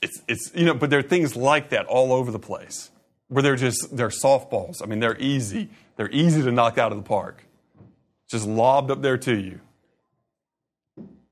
[0.01, 2.89] it's, it's, you know, but there are things like that all over the place
[3.27, 4.81] where they're just, they're softballs.
[4.81, 5.69] I mean, they're easy.
[5.99, 7.43] They're easy to knock out of the park.
[8.29, 9.59] Just lobbed up there to you.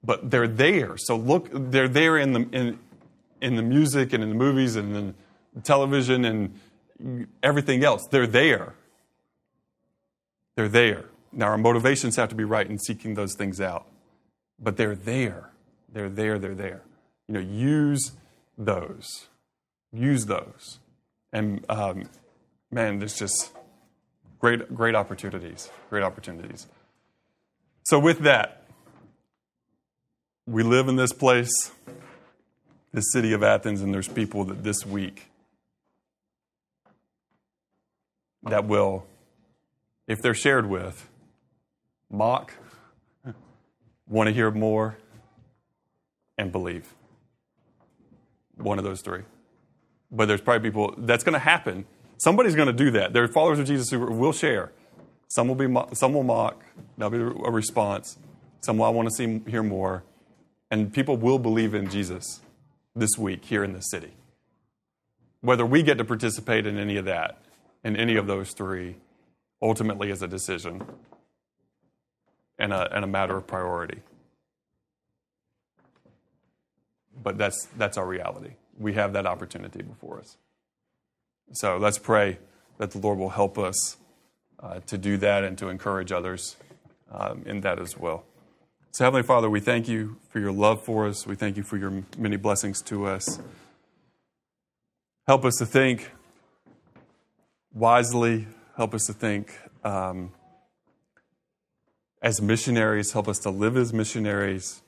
[0.04, 0.98] But they're there.
[0.98, 2.80] So look, they're there in the, in,
[3.40, 5.16] in the music and in the movies and in
[5.64, 8.06] television and everything else.
[8.12, 8.74] They're there.
[10.58, 11.06] They're there.
[11.32, 13.88] Now, our motivations have to be right in seeking those things out.
[14.60, 15.50] But they're there.
[15.94, 16.38] They're there.
[16.40, 16.82] They're there.
[17.30, 18.12] You know, use
[18.58, 19.28] those.
[19.94, 20.80] Use those.
[21.32, 22.10] And um,
[22.70, 23.54] man, there's just
[24.40, 25.70] great, great opportunities.
[25.90, 26.68] Great opportunities.
[27.84, 28.64] So, with that,
[30.46, 31.72] we live in this place,
[32.94, 35.30] this city of Athens, and there's people that this week
[38.44, 39.06] that will,
[40.08, 41.08] if they're shared with,
[42.10, 42.54] mock,
[44.08, 44.98] want to hear more,
[46.38, 46.94] and believe
[48.56, 49.24] one of those three.
[50.12, 51.86] But there's probably people that's going to happen.
[52.18, 53.14] Somebody's going to do that.
[53.14, 54.72] There are followers of Jesus who will share.
[55.28, 56.64] Some will be some will mock.
[56.98, 58.18] That'll be a response.
[58.62, 60.04] Some will want to see hear more,
[60.72, 62.42] and people will believe in Jesus
[62.96, 64.14] this week here in the city.
[65.42, 67.38] Whether we get to participate in any of that,
[67.84, 68.96] in any of those three,
[69.62, 70.84] ultimately is a decision
[72.58, 74.02] and a, and a matter of priority
[77.24, 78.52] but that's, that's our reality.
[78.78, 80.38] We have that opportunity before us.
[81.54, 82.40] So let's pray
[82.78, 83.98] that the Lord will help us
[84.60, 86.58] uh, to do that and to encourage others
[87.12, 88.24] um, in that as well.
[88.92, 91.28] So, Heavenly Father, we thank you for your love for us.
[91.28, 93.40] We thank you for your many blessings to us.
[95.28, 96.12] Help us to think
[97.74, 98.48] wisely.
[98.76, 100.32] Help us to think um,
[102.22, 103.12] as missionaries.
[103.12, 104.82] Help us to live as missionaries.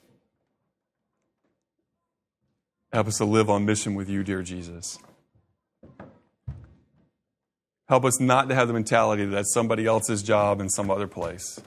[2.92, 4.98] Help us to live on mission with you, dear Jesus.
[7.90, 11.08] Help us not to have the mentality that that's somebody else's job in some other
[11.08, 11.60] place.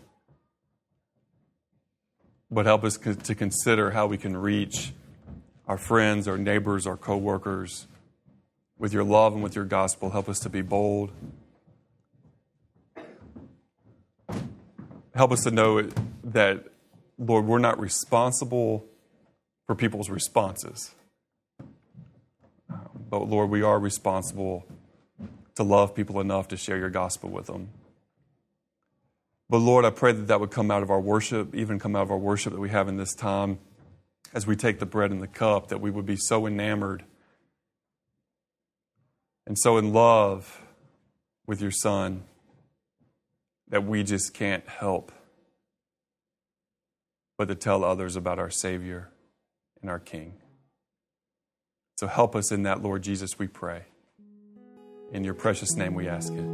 [2.48, 4.92] But help us to consider how we can reach
[5.66, 7.88] our friends, our neighbors, our coworkers
[8.78, 10.10] with your love and with your gospel.
[10.10, 11.10] Help us to be bold.
[15.16, 15.88] Help us to know
[16.22, 16.66] that,
[17.18, 18.86] Lord, we're not responsible
[19.66, 20.94] for people's responses.
[23.10, 24.64] But Lord, we are responsible
[25.54, 27.68] to love people enough to share your gospel with them.
[29.48, 32.02] But Lord, I pray that that would come out of our worship, even come out
[32.02, 33.58] of our worship that we have in this time
[34.32, 37.04] as we take the bread and the cup, that we would be so enamored
[39.46, 40.62] and so in love
[41.46, 42.22] with your Son
[43.68, 45.12] that we just can't help
[47.36, 49.10] but to tell others about our Savior
[49.80, 50.34] and our King.
[51.96, 53.82] So help us in that, Lord Jesus, we pray.
[55.12, 56.46] In your precious name we ask it.